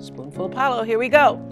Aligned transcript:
Spoonful 0.00 0.44
of 0.44 0.52
Paolo, 0.52 0.84
here 0.84 0.98
we 0.98 1.08
go. 1.08 1.42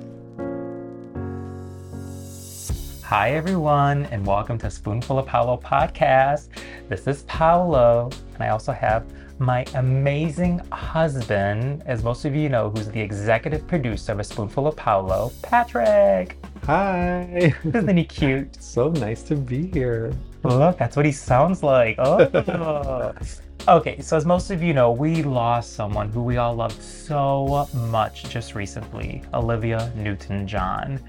Hi, 3.03 3.33
everyone, 3.33 4.07
and 4.07 4.25
welcome 4.25 4.57
to 4.59 4.71
Spoonful 4.71 5.19
of 5.19 5.27
Paolo 5.27 5.57
podcast. 5.57 6.49
This 6.89 7.09
is 7.09 7.23
Paolo, 7.23 8.09
and 8.35 8.43
I 8.45 8.51
also 8.51 8.71
have 8.71 9.05
my 9.41 9.65
amazing 9.75 10.61
husband, 10.71 11.83
as 11.87 12.05
most 12.05 12.25
of 12.25 12.37
you 12.37 12.49
know, 12.49 12.71
who's 12.71 12.89
the 12.89 13.01
executive 13.01 13.67
producer 13.67 14.13
of 14.13 14.21
A 14.21 14.25
Spoonful 14.25 14.69
of 14.69 14.77
Paolo, 14.77 15.33
Patrick. 15.43 16.39
Hi. 16.67 17.53
Isn't 17.65 17.97
he 17.97 18.05
cute? 18.05 18.57
so 18.63 18.91
nice 18.91 19.25
to 19.25 19.35
be 19.35 19.73
here. 19.73 20.13
Look, 20.45 20.79
that's 20.79 20.95
what 20.95 21.05
he 21.05 21.11
sounds 21.11 21.65
like. 21.65 21.97
Oh. 21.99 23.13
okay, 23.69 24.01
so 24.01 24.17
as 24.17 24.25
most 24.25 24.51
of 24.51 24.63
you 24.63 24.73
know, 24.73 24.93
we 24.93 25.23
lost 25.23 25.75
someone 25.75 26.11
who 26.11 26.23
we 26.23 26.37
all 26.37 26.55
loved 26.55 26.81
so 26.81 27.69
much 27.75 28.25
just 28.25 28.55
recently 28.55 29.23
Olivia 29.35 29.93
Newton 29.97 30.47
John. 30.47 31.01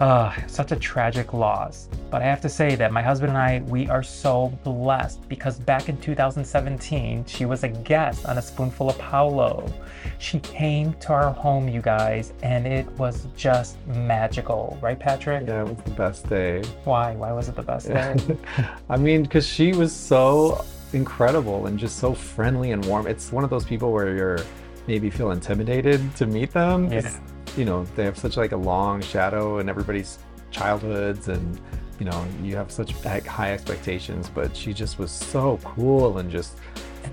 Uh, 0.00 0.34
such 0.48 0.72
a 0.72 0.76
tragic 0.76 1.32
loss. 1.32 1.88
But 2.10 2.22
I 2.22 2.24
have 2.24 2.40
to 2.40 2.48
say 2.48 2.74
that 2.74 2.90
my 2.90 3.02
husband 3.02 3.30
and 3.30 3.38
I, 3.38 3.60
we 3.68 3.88
are 3.88 4.02
so 4.02 4.48
blessed 4.64 5.28
because 5.28 5.60
back 5.60 5.88
in 5.88 5.96
2017, 5.98 7.24
she 7.26 7.44
was 7.44 7.62
a 7.62 7.68
guest 7.68 8.26
on 8.26 8.36
A 8.36 8.42
Spoonful 8.42 8.90
of 8.90 8.98
Paolo. 8.98 9.72
She 10.18 10.40
came 10.40 10.94
to 10.94 11.12
our 11.12 11.30
home, 11.30 11.68
you 11.68 11.80
guys, 11.80 12.32
and 12.42 12.66
it 12.66 12.86
was 12.92 13.28
just 13.36 13.76
magical, 13.86 14.76
right, 14.80 14.98
Patrick? 14.98 15.46
Yeah, 15.46 15.62
it 15.62 15.68
was 15.68 15.84
the 15.84 15.90
best 15.90 16.28
day. 16.28 16.62
Why? 16.82 17.14
Why 17.14 17.30
was 17.30 17.48
it 17.48 17.54
the 17.54 17.62
best 17.62 17.86
day? 17.86 18.16
I 18.88 18.96
mean, 18.96 19.22
because 19.22 19.46
she 19.46 19.72
was 19.72 19.92
so 19.94 20.64
incredible 20.94 21.66
and 21.66 21.78
just 21.78 21.98
so 21.98 22.14
friendly 22.14 22.72
and 22.72 22.84
warm. 22.86 23.06
It's 23.06 23.32
one 23.32 23.44
of 23.44 23.50
those 23.50 23.64
people 23.64 23.92
where 23.92 24.14
you're 24.14 24.40
maybe 24.86 25.10
feel 25.10 25.30
intimidated 25.30 26.14
to 26.16 26.26
meet 26.26 26.52
them. 26.52 26.92
Yeah. 26.92 27.18
You 27.56 27.64
know, 27.64 27.84
they 27.96 28.04
have 28.04 28.18
such 28.18 28.36
like 28.36 28.52
a 28.52 28.56
long 28.56 29.00
shadow 29.02 29.58
in 29.58 29.68
everybody's 29.68 30.18
childhoods 30.50 31.28
and 31.28 31.60
you 31.98 32.10
know, 32.10 32.26
you 32.42 32.56
have 32.56 32.72
such 32.72 32.92
high 33.02 33.52
expectations, 33.52 34.28
but 34.28 34.56
she 34.56 34.72
just 34.72 34.98
was 34.98 35.12
so 35.12 35.58
cool 35.62 36.18
and 36.18 36.30
just 36.30 36.56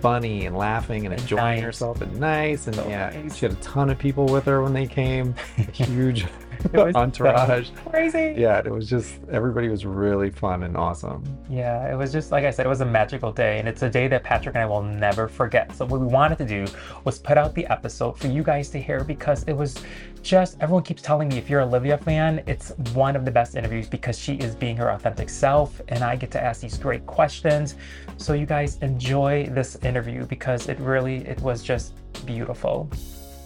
funny 0.02 0.46
and 0.46 0.58
laughing 0.58 1.06
and 1.06 1.14
enjoying 1.14 1.56
nice. 1.58 1.64
herself 1.64 2.02
and 2.02 2.20
nice 2.20 2.68
and 2.68 2.76
So 2.76 2.88
yeah, 2.88 3.12
nice. 3.14 3.36
she 3.36 3.46
had 3.46 3.54
a 3.54 3.62
ton 3.62 3.90
of 3.90 4.00
people 4.00 4.26
with 4.26 4.46
her 4.46 4.64
when 4.64 4.74
they 4.74 4.88
came. 4.88 5.36
Huge 5.74 6.26
It 6.74 6.74
was 6.74 6.94
so 6.94 7.00
entourage. 7.00 7.70
Crazy. 7.90 8.36
Yeah, 8.38 8.60
it 8.60 8.70
was 8.70 8.90
just 8.90 9.16
everybody 9.32 9.70
was 9.70 9.86
really 9.86 10.30
fun 10.30 10.64
and 10.64 10.76
awesome. 10.76 11.24
Yeah, 11.50 11.92
it 11.92 11.96
was 11.96 12.12
just 12.12 12.32
like 12.32 12.44
I 12.44 12.52
said, 12.52 12.66
it 12.66 12.70
was 12.70 12.82
a 12.82 12.86
magical 12.86 13.32
day, 13.32 13.60
and 13.60 13.68
it's 13.68 13.82
a 13.82 13.90
day 13.90 14.08
that 14.10 14.24
Patrick 14.24 14.56
and 14.56 14.62
I 14.62 14.66
will 14.66 14.84
never 14.84 15.28
forget. 15.28 15.74
So 15.76 15.86
what 15.86 16.02
we 16.02 16.08
wanted 16.08 16.38
to 16.40 16.46
do 16.46 16.66
was 17.06 17.18
put 17.18 17.38
out 17.38 17.56
the 17.56 17.66
episode 17.68 18.20
for 18.20 18.28
you 18.28 18.44
guys 18.44 18.70
to 18.72 18.82
hear 18.82 19.04
because 19.04 19.44
it 19.44 19.54
was 19.54 19.82
just 20.22 20.58
everyone 20.60 20.84
keeps 20.84 21.02
telling 21.02 21.30
me 21.30 21.38
if 21.38 21.50
you're 21.50 21.62
a 21.62 21.66
Olivia 21.66 21.98
fan, 21.98 22.44
it's 22.46 22.72
one 22.94 23.16
of 23.16 23.24
the 23.24 23.32
best 23.32 23.56
interviews 23.56 23.88
because 23.88 24.20
she 24.20 24.36
is 24.36 24.54
being 24.54 24.76
her 24.76 24.90
authentic 24.92 25.30
self, 25.30 25.82
and 25.88 26.04
I 26.04 26.18
get 26.18 26.30
to 26.32 26.44
ask 26.44 26.62
these 26.62 26.78
great 26.78 27.06
questions. 27.06 27.76
So 28.18 28.34
you 28.34 28.46
guys 28.46 28.78
enjoy 28.82 29.48
this 29.52 29.78
interview 29.78 30.26
because 30.26 30.68
it 30.68 30.78
really 30.80 31.26
it 31.26 31.40
was 31.40 31.64
just 31.64 31.94
beautiful. 32.26 32.90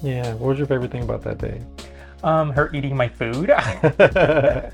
Yeah, 0.01 0.33
what 0.33 0.49
was 0.49 0.57
your 0.57 0.67
favorite 0.67 0.91
thing 0.91 1.03
about 1.03 1.21
that 1.23 1.37
day? 1.37 1.61
Um, 2.23 2.51
her 2.51 2.69
eating 2.73 2.95
my 2.95 3.09
food. 3.09 3.49
I 3.51 4.71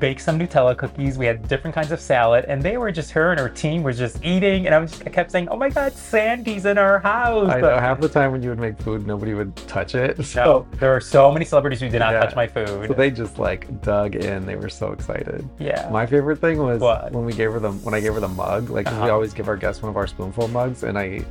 baked 0.00 0.20
some 0.22 0.38
Nutella 0.38 0.76
cookies. 0.76 1.18
We 1.18 1.26
had 1.26 1.46
different 1.48 1.74
kinds 1.74 1.92
of 1.92 2.00
salad, 2.00 2.44
and 2.48 2.62
they 2.62 2.76
were 2.78 2.90
just 2.90 3.10
her 3.12 3.30
and 3.30 3.38
her 3.40 3.48
team 3.48 3.82
were 3.82 3.92
just 3.92 4.24
eating. 4.24 4.66
And 4.66 4.74
I 4.74 4.78
was 4.78 4.90
just, 4.92 5.02
I 5.06 5.10
kept 5.10 5.30
saying, 5.30 5.48
"Oh 5.50 5.56
my 5.56 5.68
God, 5.68 5.92
Sandy's 5.92 6.64
in 6.64 6.78
our 6.78 6.98
house!" 7.00 7.50
I 7.50 7.60
know 7.60 7.78
half 7.78 8.00
the 8.00 8.08
time 8.08 8.32
when 8.32 8.42
you 8.42 8.48
would 8.50 8.58
make 8.58 8.78
food, 8.80 9.06
nobody 9.06 9.34
would 9.34 9.54
touch 9.68 9.94
it. 9.94 10.16
no, 10.18 10.24
So, 10.24 10.66
there 10.78 10.90
were 10.90 11.00
so 11.00 11.30
many 11.30 11.44
celebrities 11.44 11.80
who 11.80 11.88
did 11.88 11.98
not 11.98 12.12
Yeah. 12.12 12.20
touch 12.20 12.34
my 12.34 12.46
food. 12.46 12.88
so 12.88 12.94
they 12.94 13.10
just 13.10 13.38
like 13.38 13.82
dug 13.82 14.14
in. 14.16 14.46
They 14.46 14.56
were 14.56 14.68
so 14.70 14.92
excited. 14.92 15.48
yeah, 15.58 15.88
My 15.90 16.06
favorite 16.06 16.38
thing 16.38 16.58
was 16.58 16.80
What? 16.80 17.12
when 17.12 17.24
we 17.24 17.32
gave 17.32 17.52
her 17.52 17.60
the 17.60 17.72
when 17.72 17.94
I 17.94 18.00
gave 18.00 18.14
her 18.14 18.20
the 18.20 18.28
mug. 18.28 18.70
Like 18.70 18.86
we 18.86 18.92
Uh-huh. 18.92 19.12
always 19.12 19.34
give 19.34 19.48
our 19.48 19.56
guests 19.56 19.82
one 19.82 19.90
of 19.90 19.96
our 19.96 20.06
spoonful 20.06 20.48
mugs, 20.48 20.82
and 20.84 20.98
I 20.98 21.24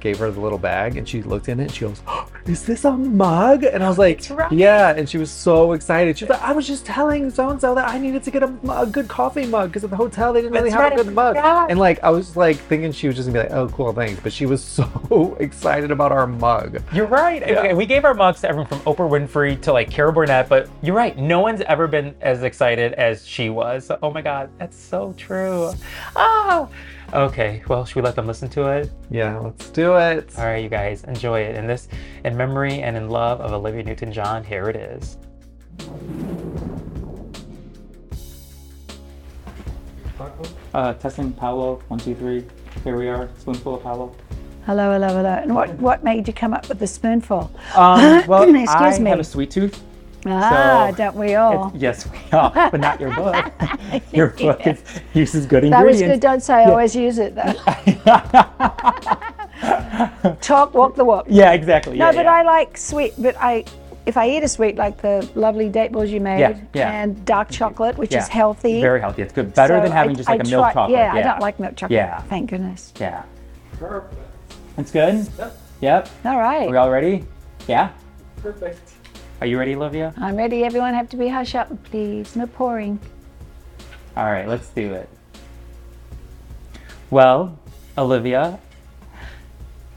gave 0.00 0.18
her 0.18 0.30
the 0.30 0.40
little 0.40 0.58
bag, 0.58 0.96
and 0.96 1.08
she 1.08 1.22
looked 1.22 1.48
in 1.48 1.58
it. 1.60 1.64
and 1.64 1.72
She 1.72 1.80
goes, 1.84 2.02
oh, 2.08 2.28
"Is 2.48 2.64
this 2.64 2.84
a 2.84 2.92
mug?" 2.92 3.64
And 3.64 3.82
I 3.82 3.88
was 3.88 3.98
like, 3.98 4.22
right. 4.30 4.50
"Yeah." 4.52 4.94
And 4.96 5.08
she 5.08 5.18
was 5.18 5.30
so 5.30 5.72
excited. 5.72 6.18
She 6.18 6.24
was 6.24 6.30
like, 6.30 6.42
"I 6.42 6.52
was 6.52 6.66
just 6.66 6.86
telling 6.86 7.30
so 7.30 7.50
and 7.50 7.60
so 7.60 7.74
that 7.74 7.88
I 7.88 7.98
needed 7.98 8.22
to 8.24 8.30
get 8.30 8.42
a, 8.42 8.52
a 8.70 8.86
good 8.86 9.08
coffee 9.08 9.46
mug 9.46 9.70
because 9.70 9.84
at 9.84 9.90
the 9.90 9.96
hotel 9.96 10.32
they 10.32 10.42
didn't 10.42 10.54
really 10.54 10.70
That's 10.70 10.82
have 10.82 11.00
a 11.00 11.04
good 11.04 11.14
mug." 11.14 11.36
forgot. 11.36 11.70
And 11.70 11.78
like 11.78 12.02
I 12.02 12.10
was 12.10 12.36
like 12.36 12.56
thinking 12.56 12.92
she 12.92 13.06
was 13.06 13.16
just 13.16 13.28
gonna 13.28 13.42
be 13.42 13.48
like, 13.48 13.56
"Oh, 13.56 13.68
cool, 13.68 13.92
thanks," 13.92 14.20
but 14.20 14.32
she 14.32 14.46
was 14.46 14.62
so 14.76 15.36
excited 15.40 15.90
about 15.90 16.12
our 16.12 16.26
mug. 16.26 16.82
You're 16.92 17.06
right. 17.06 17.40
Yeah. 17.40 17.58
Okay, 17.60 17.74
we 17.74 17.86
gave 17.86 18.04
our 18.04 18.14
mugs 18.14 18.40
to 18.42 18.48
everyone 18.48 18.68
from 18.68 18.80
Oprah 18.80 19.08
Winfrey 19.08 19.60
to 19.62 19.72
like 19.72 19.90
Carol 19.90 20.12
Burnett, 20.12 20.48
but 20.48 20.68
you're 20.82 20.96
right. 20.96 21.16
No 21.16 21.40
one's 21.40 21.60
ever 21.62 21.86
been 21.86 22.14
as 22.20 22.42
excited 22.42 22.92
as 22.94 23.26
she 23.26 23.50
was. 23.50 23.90
Oh 24.02 24.10
my 24.10 24.22
God, 24.22 24.50
that's 24.58 24.76
so 24.78 25.14
true. 25.16 25.72
Ah. 26.14 26.68
Okay, 27.12 27.62
well, 27.68 27.84
should 27.84 27.96
we 27.96 28.02
let 28.02 28.16
them 28.16 28.26
listen 28.26 28.48
to 28.50 28.66
it? 28.68 28.90
Yeah, 29.10 29.38
let's 29.38 29.70
do 29.70 29.96
it. 29.96 30.28
All 30.36 30.44
right, 30.44 30.62
you 30.62 30.68
guys, 30.68 31.04
enjoy 31.04 31.40
it. 31.40 31.54
And 31.56 31.68
this, 31.68 31.88
in 32.24 32.36
memory 32.36 32.82
and 32.82 32.96
in 32.96 33.08
love 33.08 33.40
of 33.40 33.52
Olivia 33.52 33.84
Newton-John, 33.84 34.42
here 34.42 34.68
it 34.68 34.76
is. 34.76 35.16
Uh, 40.74 40.94
testing 40.94 41.32
Paolo, 41.32 41.80
one, 41.88 42.00
two, 42.00 42.14
three. 42.14 42.44
Here 42.82 42.96
we 42.96 43.08
are, 43.08 43.30
spoonful 43.38 43.76
of 43.76 43.82
Paolo. 43.82 44.14
Hello, 44.66 44.92
hello, 44.92 45.08
hello. 45.08 45.30
And 45.30 45.54
what, 45.54 45.70
what 45.74 46.02
made 46.02 46.26
you 46.26 46.34
come 46.34 46.52
up 46.52 46.68
with 46.68 46.80
the 46.80 46.86
spoonful? 46.88 47.50
Um, 47.76 48.26
well, 48.26 48.42
Excuse 48.42 48.68
I 48.68 48.98
me. 48.98 49.10
have 49.10 49.20
a 49.20 49.24
sweet 49.24 49.50
tooth. 49.52 49.80
Ah, 50.28 50.88
So, 50.90 50.96
don't 50.96 51.16
we 51.16 51.34
all? 51.36 51.72
Yes, 51.74 52.06
we 52.10 52.18
are, 52.32 52.50
but 52.70 52.80
not 52.80 53.00
your 53.00 53.14
book. 53.14 53.52
your 54.12 54.28
book 54.28 54.66
is, 54.66 54.82
uses 55.14 55.46
good 55.46 55.64
that 55.64 55.84
was 55.84 56.00
ingredients. 56.00 56.14
good. 56.16 56.20
Don't 56.20 56.42
say 56.42 56.54
I 56.54 56.64
always 56.70 56.94
use 56.96 57.18
it 57.18 57.34
though. 57.34 57.52
Talk, 60.40 60.74
walk 60.74 60.94
the 60.96 61.04
walk. 61.04 61.26
yeah, 61.28 61.52
exactly. 61.52 61.98
No, 61.98 62.06
yeah, 62.06 62.12
but 62.12 62.24
yeah. 62.24 62.32
I 62.34 62.42
like 62.42 62.76
sweet. 62.76 63.14
But 63.18 63.36
I, 63.38 63.64
if 64.04 64.16
I 64.16 64.28
eat 64.28 64.42
a 64.42 64.48
sweet 64.48 64.76
like 64.76 65.00
the 65.00 65.28
lovely 65.34 65.68
date 65.68 65.92
balls 65.92 66.10
you 66.10 66.20
made, 66.20 66.40
Yeah, 66.40 66.60
yeah. 66.74 67.02
and 67.02 67.24
dark 67.24 67.50
chocolate, 67.50 67.96
which 67.96 68.12
Yeah, 68.12 68.22
is 68.22 68.28
healthy. 68.28 68.80
Very 68.80 69.00
healthy. 69.00 69.22
It's 69.22 69.32
good. 69.32 69.54
Better 69.54 69.78
So 69.78 69.82
than 69.82 69.92
having 69.92 70.12
I- 70.12 70.14
just 70.14 70.28
like 70.28 70.40
I 70.40 70.48
a 70.48 70.50
milk 70.50 70.64
try- 70.64 70.72
chocolate. 70.72 70.98
Yeah, 70.98 71.12
I 71.14 71.22
don't 71.22 71.40
like 71.40 71.60
milk 71.60 71.76
chocolate. 71.76 71.92
Yeah. 71.96 72.20
Thank 72.22 72.50
goodness. 72.50 72.92
Yeah. 73.00 73.22
Perfect. 73.78 74.14
It's 74.78 74.90
good? 74.90 75.26
Yep. 75.38 75.58
Yep. 75.80 76.08
All 76.24 76.38
right. 76.38 76.68
Are 76.68 76.70
we 76.70 76.76
all 76.76 76.90
ready? 76.90 77.24
Yeah? 77.66 77.90
Perfect. 78.42 78.92
Are 79.40 79.46
you 79.46 79.58
ready, 79.58 79.74
Olivia? 79.74 80.14
I'm 80.16 80.36
ready. 80.36 80.64
Everyone 80.64 80.94
have 80.94 81.10
to 81.10 81.16
be 81.18 81.28
hush 81.28 81.54
up, 81.54 81.68
please. 81.84 82.34
No 82.36 82.46
pouring. 82.46 82.98
All 84.16 84.24
right, 84.24 84.48
let's 84.48 84.70
do 84.70 84.94
it. 84.94 85.10
Well, 87.10 87.58
Olivia, 87.98 88.58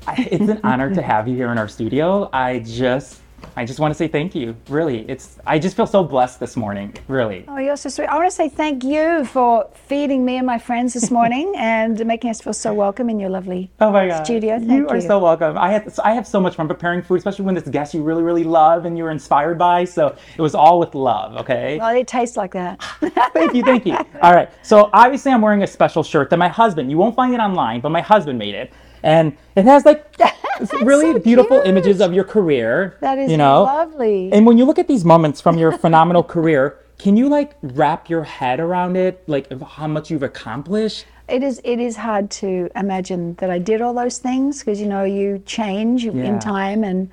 it's 0.18 0.50
an 0.50 0.60
honor 0.66 0.94
to 0.94 1.02
have 1.02 1.30
you 1.30 1.36
here 1.36 1.54
in 1.54 1.58
our 1.58 1.70
studio. 1.70 2.30
I 2.34 2.60
just, 2.60 3.22
I 3.60 3.66
just 3.66 3.82
want 3.82 3.92
to 3.92 3.98
say 3.98 4.08
thank 4.08 4.36
you. 4.36 4.56
Really, 4.70 5.00
it's. 5.10 5.38
I 5.46 5.60
just 5.60 5.76
feel 5.76 5.86
so 5.86 6.02
blessed 6.02 6.40
this 6.40 6.56
morning. 6.56 6.94
Really. 7.10 7.44
Oh, 7.50 7.58
you're 7.58 7.76
so 7.76 7.90
sweet. 7.90 8.06
I 8.06 8.16
want 8.16 8.30
to 8.30 8.34
say 8.34 8.48
thank 8.48 8.86
you 8.86 9.26
for 9.26 9.70
feeding 9.74 10.24
me 10.24 10.38
and 10.38 10.48
my 10.48 10.58
friends 10.58 10.94
this 10.94 11.12
morning 11.12 11.54
and 11.58 12.06
making 12.06 12.30
us 12.30 12.40
feel 12.40 12.54
so 12.54 12.74
welcome 12.74 13.10
in 13.10 13.20
your 13.20 13.30
lovely 13.30 13.70
Oh 13.82 13.92
my 13.92 14.08
God. 14.08 14.24
studio. 14.24 14.60
Thank 14.60 14.72
you 14.72 14.88
Thank 14.88 15.04
are 15.04 15.06
so 15.06 15.20
welcome. 15.20 15.58
I 15.58 15.72
had 15.74 15.94
I 16.06 16.14
have 16.14 16.26
so 16.26 16.40
much 16.40 16.56
fun 16.56 16.70
preparing 16.70 17.02
food, 17.02 17.18
especially 17.18 17.44
when 17.44 17.58
it's 17.58 17.68
a 17.68 17.72
guest 17.72 17.94
you 17.94 18.02
really 18.02 18.24
really 18.24 18.46
love 18.46 18.86
and 18.86 18.98
you're 18.98 19.12
inspired 19.12 19.58
by. 19.58 19.84
So 19.84 20.16
it 20.38 20.42
was 20.42 20.56
all 20.56 20.80
with 20.80 20.96
love. 20.96 21.36
Okay. 21.42 21.80
Well, 21.80 21.94
it 21.94 22.08
tastes 22.08 22.38
like 22.38 22.54
that. 22.54 22.82
thank 23.34 23.54
you, 23.54 23.64
thank 23.64 23.86
you. 23.86 23.98
All 24.22 24.34
right. 24.34 24.50
So 24.62 24.90
obviously 24.94 25.34
I'm 25.34 25.42
wearing 25.42 25.64
a 25.64 25.68
special 25.68 26.02
shirt 26.02 26.30
that 26.30 26.38
my 26.38 26.48
husband. 26.48 26.90
You 26.90 26.98
won't 26.98 27.14
find 27.14 27.34
it 27.34 27.42
online, 27.42 27.82
but 27.82 27.90
my 27.90 28.00
husband 28.00 28.40
made 28.40 28.56
it, 28.56 28.72
and 29.04 29.36
it 29.56 29.66
has 29.66 29.86
like 29.86 30.16
really 30.82 31.14
so 31.14 31.20
beautiful 31.20 31.58
cute. 31.58 31.68
images 31.68 32.02
of 32.02 32.14
your 32.14 32.24
career. 32.24 32.98
That 33.02 33.18
is 33.18 33.32
you 33.32 33.38
know. 33.38 33.64
lovely. 33.64 34.32
And 34.32 34.46
when 34.46 34.58
you 34.58 34.66
look 34.66 34.80
at 34.80 34.88
these 34.88 35.06
moments 35.06 35.42
from 35.42 35.58
your 35.58 35.72
phenomenal 35.84 36.24
career, 36.24 36.78
can 36.98 37.16
you 37.18 37.30
like 37.30 37.56
wrap 37.62 38.10
your 38.10 38.24
head 38.24 38.60
around 38.60 38.98
it, 38.98 39.24
like 39.28 39.52
how 39.62 39.88
much 39.88 40.12
you've 40.12 40.24
accomplished? 40.24 41.06
It 41.30 41.44
is 41.44 41.62
it 41.64 41.80
is 41.80 41.96
hard 41.96 42.30
to 42.42 42.70
imagine 42.76 43.36
that 43.36 43.50
I 43.52 43.60
did 43.60 43.82
all 43.82 43.94
those 43.94 44.18
things 44.18 44.60
because 44.60 44.82
you 44.82 44.88
know 44.88 45.04
you 45.04 45.42
change 45.46 46.04
Yeah. 46.04 46.24
in 46.24 46.40
time 46.40 46.84
and 46.84 47.10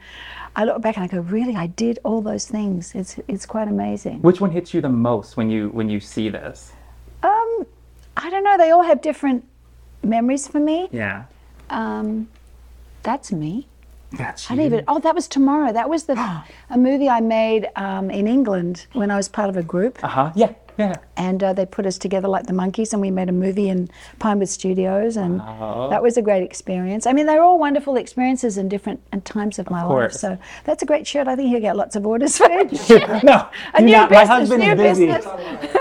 I 0.59 0.65
look 0.65 0.81
back 0.81 0.97
and 0.97 1.05
I 1.05 1.07
go, 1.07 1.21
really, 1.21 1.55
I 1.55 1.67
did 1.67 1.99
all 2.03 2.23
those 2.23 2.47
things. 2.47 2.95
It's 2.95 3.21
it's 3.29 3.45
quite 3.45 3.69
amazing. 3.69 4.23
Which 4.23 4.41
one 4.41 4.51
hits 4.51 4.73
you 4.73 4.81
the 4.81 4.89
most 4.89 5.37
when 5.37 5.51
you 5.51 5.69
when 5.69 5.91
you 5.91 6.01
see 6.01 6.31
this? 6.31 6.73
Um, 7.23 7.67
I 8.17 8.31
don't 8.31 8.43
know. 8.43 8.57
They 8.57 8.71
all 8.71 8.83
have 8.83 9.03
different 9.03 9.45
memories 10.03 10.49
for 10.49 10.59
me. 10.61 10.89
Yeah. 10.91 11.25
Um, 11.71 12.29
that's 13.03 13.33
me. 13.33 13.67
That's 14.13 14.51
I 14.51 14.55
didn't 14.55 14.73
even. 14.73 14.85
Oh, 14.89 14.99
that 15.01 15.15
was 15.15 15.29
Toomorrow. 15.29 15.73
That 15.73 15.89
was 15.89 16.05
the 16.05 16.15
a 16.71 16.79
movie 16.79 17.09
I 17.09 17.21
made 17.21 17.69
um, 17.77 18.11
in 18.11 18.27
England 18.27 18.87
when 18.93 19.11
I 19.11 19.17
was 19.17 19.29
part 19.29 19.49
of 19.49 19.57
a 19.57 19.63
group. 19.63 20.03
Uh 20.03 20.09
huh. 20.09 20.33
Yeah. 20.35 20.53
Yeah. 20.79 20.95
And 21.17 21.43
uh, 21.43 21.53
they 21.53 21.67
put 21.67 21.87
us 21.87 21.99
together 21.99 22.29
like 22.29 22.47
the 22.47 22.53
monkeys, 22.53 22.93
and 22.93 23.01
we 23.01 23.11
made 23.11 23.29
a 23.29 23.33
movie 23.33 23.69
in 23.69 23.89
Pinewood 24.19 24.49
Studios, 24.49 25.17
and 25.17 25.41
that 25.41 26.03
was 26.03 26.17
a 26.17 26.23
great 26.23 26.43
experience. 26.43 27.07
I 27.07 27.13
mean, 27.13 27.27
they're 27.27 27.43
all 27.43 27.59
wonderful 27.59 27.97
experiences 27.97 28.59
in 28.59 28.69
different 28.69 29.01
times 29.25 29.59
of 29.59 29.71
my 29.71 29.83
life. 29.83 30.13
So 30.13 30.39
that's 30.65 30.83
a 30.83 30.87
great 30.87 31.07
shirt. 31.07 31.29
I 31.29 31.37
think 31.37 31.49
he'll 31.51 31.61
get 31.61 31.77
lots 31.77 31.97
of 31.97 32.07
orders 32.07 32.37
for 32.37 32.47
it. 32.51 32.73
no, 33.25 33.49
A 33.75 33.79
do 33.79 33.87
new 33.87 33.93
not. 33.93 34.11
My 34.11 34.25
husband 34.25 34.63
is 34.63 34.77
busy. 34.77 35.07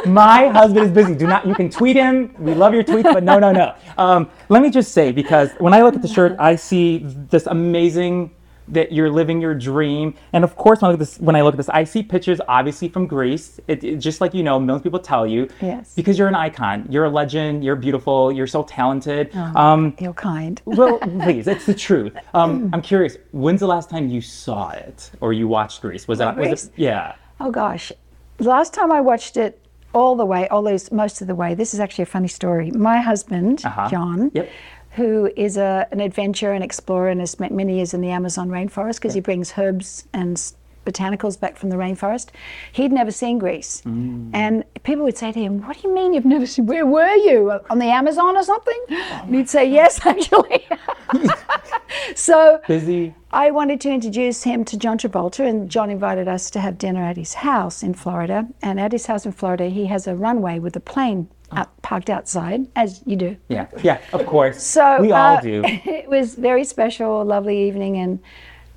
My 0.10 0.48
husband 0.48 0.86
is 0.86 0.92
busy. 0.92 1.16
Do 1.16 1.28
not. 1.28 1.46
You 1.46 1.56
can 1.56 1.70
tweet 1.70 1.96
him. 1.96 2.34
We 2.40 2.54
love 2.54 2.74
your 2.74 2.84
tweets, 2.84 3.04
but 3.04 3.24
no, 3.24 3.40
no, 3.40 3.52
no. 3.52 3.76
Um, 3.98 4.30
let 4.50 4.62
me 4.62 4.70
just 4.70 4.92
say 4.94 5.12
because 5.12 5.52
when 5.60 5.74
I 5.74 5.82
look 5.82 5.96
at 5.96 6.02
the 6.02 6.08
shirt, 6.08 6.36
I 6.40 6.56
see 6.56 7.00
this 7.04 7.48
amazing 7.48 8.32
that 8.68 8.92
you're 8.92 9.10
living 9.12 9.40
your 9.42 9.54
dream. 9.54 10.14
And 10.34 10.44
of 10.44 10.56
course, 10.56 10.82
when 10.82 10.90
I 10.90 10.92
look 10.94 11.00
at 11.02 11.06
this, 11.08 11.20
when 11.20 11.36
I 11.36 11.42
look 11.42 11.54
at 11.54 11.58
this, 11.58 11.70
I 11.70 11.84
see 11.84 12.02
pictures 12.04 12.40
obviously 12.48 12.90
from 12.90 13.08
Grease. 13.08 13.60
It, 13.68 13.84
it- 13.84 13.98
just 13.98 14.22
like 14.22 14.34
you 14.34 14.44
know, 14.44 14.60
millions 14.60 14.80
of 14.80 14.84
people 14.84 15.00
tell 15.00 15.26
you. 15.26 15.48
Yes. 15.62 15.94
Because 15.96 16.18
you're 16.18 16.28
an 16.28 16.36
icon. 16.36 16.88
You're 16.90 17.06
a 17.06 17.10
legend. 17.10 17.64
You're 17.64 17.76
beautiful. 17.76 18.32
You're 18.32 18.48
so 18.48 18.64
talented. 18.64 19.36
Um, 19.36 19.96
You're 20.00 20.14
kind. 20.14 20.62
well, 20.66 20.98
please, 21.00 21.48
it's 21.48 21.66
the 21.66 21.74
truth. 21.74 22.14
Um, 22.34 22.70
I'm 22.74 22.82
curious. 22.82 23.18
When's 23.32 23.60
the 23.60 23.68
last 23.68 23.90
time 23.90 24.10
you 24.10 24.22
saw 24.22 24.70
it 24.72 25.12
or 25.22 25.34
you 25.34 25.48
watched 25.48 25.82
Grease? 25.82 26.08
Was 26.08 26.20
that 26.20 26.36
was 26.38 26.48
Grease? 26.48 26.66
it? 26.66 26.72
Yeah. 26.76 27.16
Oh 27.40 27.52
gosh, 27.52 27.92
the 28.38 28.50
last 28.50 28.74
time 28.74 28.92
I 28.92 29.02
watched 29.02 29.38
it 29.38 29.62
all 29.94 30.16
the 30.16 30.26
way, 30.26 30.48
all 30.50 30.62
those 30.62 30.92
most 30.92 31.22
of 31.22 31.28
the 31.28 31.36
way. 31.36 31.54
This 31.56 31.74
is 31.74 31.80
actually 31.80 32.04
a 32.04 32.06
funny 32.08 32.28
story. 32.28 32.70
My 32.72 33.00
husband, 33.00 33.62
Uh-huh. 33.66 33.90
John, 33.90 34.30
Yep. 34.34 34.50
Who 34.96 35.32
is 35.36 35.58
a, 35.58 35.88
an 35.92 36.00
adventurer 36.00 36.54
and 36.54 36.64
explorer 36.64 37.10
and 37.10 37.20
has 37.20 37.32
spent 37.32 37.54
many 37.54 37.76
years 37.78 37.94
in 37.94 38.02
the 38.02 38.12
Amazon 38.12 38.50
rainforest 38.50 38.96
because 38.96 39.14
he 39.14 39.20
brings 39.20 39.54
herbs 39.58 40.06
and 40.14 40.42
botanicals 40.86 41.40
back 41.40 41.58
from 41.58 41.70
the 41.70 41.76
rainforest. 41.78 42.28
He'd 42.72 42.92
never 42.92 43.10
seen 43.12 43.40
Grease, 43.40 43.82
Mm. 43.82 44.30
and 44.34 44.64
people 44.84 45.04
would 45.04 45.18
say 45.18 45.32
to 45.32 45.40
him, 45.40 45.62
"What 45.66 45.82
do 45.82 45.88
you 45.88 45.94
mean 45.96 46.14
you've 46.14 46.26
never 46.26 46.46
seen? 46.46 46.68
Where 46.68 46.86
were 46.86 47.16
you 47.16 47.60
on 47.72 47.80
the 47.80 47.88
Amazon 47.88 48.38
or 48.38 48.44
something?" 48.44 48.80
And 48.90 49.34
he'd 49.34 49.50
say, 49.50 49.66
"Yes, 49.68 50.00
actually." 50.06 50.64
so 52.16 52.60
Busy. 52.68 53.14
I 53.32 53.52
wanted 53.52 53.82
to 53.82 53.90
introduce 53.92 54.44
him 54.44 54.64
to 54.66 54.78
John 54.78 54.98
Travolta, 54.98 55.46
and 55.48 55.70
John 55.70 55.90
invited 55.90 56.28
us 56.28 56.50
to 56.52 56.60
have 56.60 56.78
dinner 56.78 57.04
at 57.04 57.18
his 57.18 57.34
house 57.36 57.84
in 57.84 57.94
Florida. 57.94 58.48
And 58.62 58.80
at 58.80 58.92
his 58.92 59.08
house 59.08 59.26
in 59.26 59.32
Florida, 59.32 59.66
he 59.70 59.88
has 59.88 60.08
a 60.08 60.16
runway 60.16 60.60
with 60.60 60.76
a 60.76 60.80
plane 60.80 61.28
out, 61.56 61.82
parked 61.82 62.10
outside, 62.10 62.68
as 62.76 63.02
you 63.06 63.16
do. 63.16 63.38
Yeah. 63.48 63.68
Yeah. 63.84 64.02
Of 64.14 64.26
course. 64.26 64.64
So 64.64 65.02
we 65.02 65.12
all 65.12 65.38
uh, 65.38 65.42
do. 65.42 65.62
it 65.66 66.08
was 66.08 66.36
very 66.36 66.64
special, 66.64 67.24
lovely 67.24 67.68
evening, 67.68 67.98
and 67.98 68.20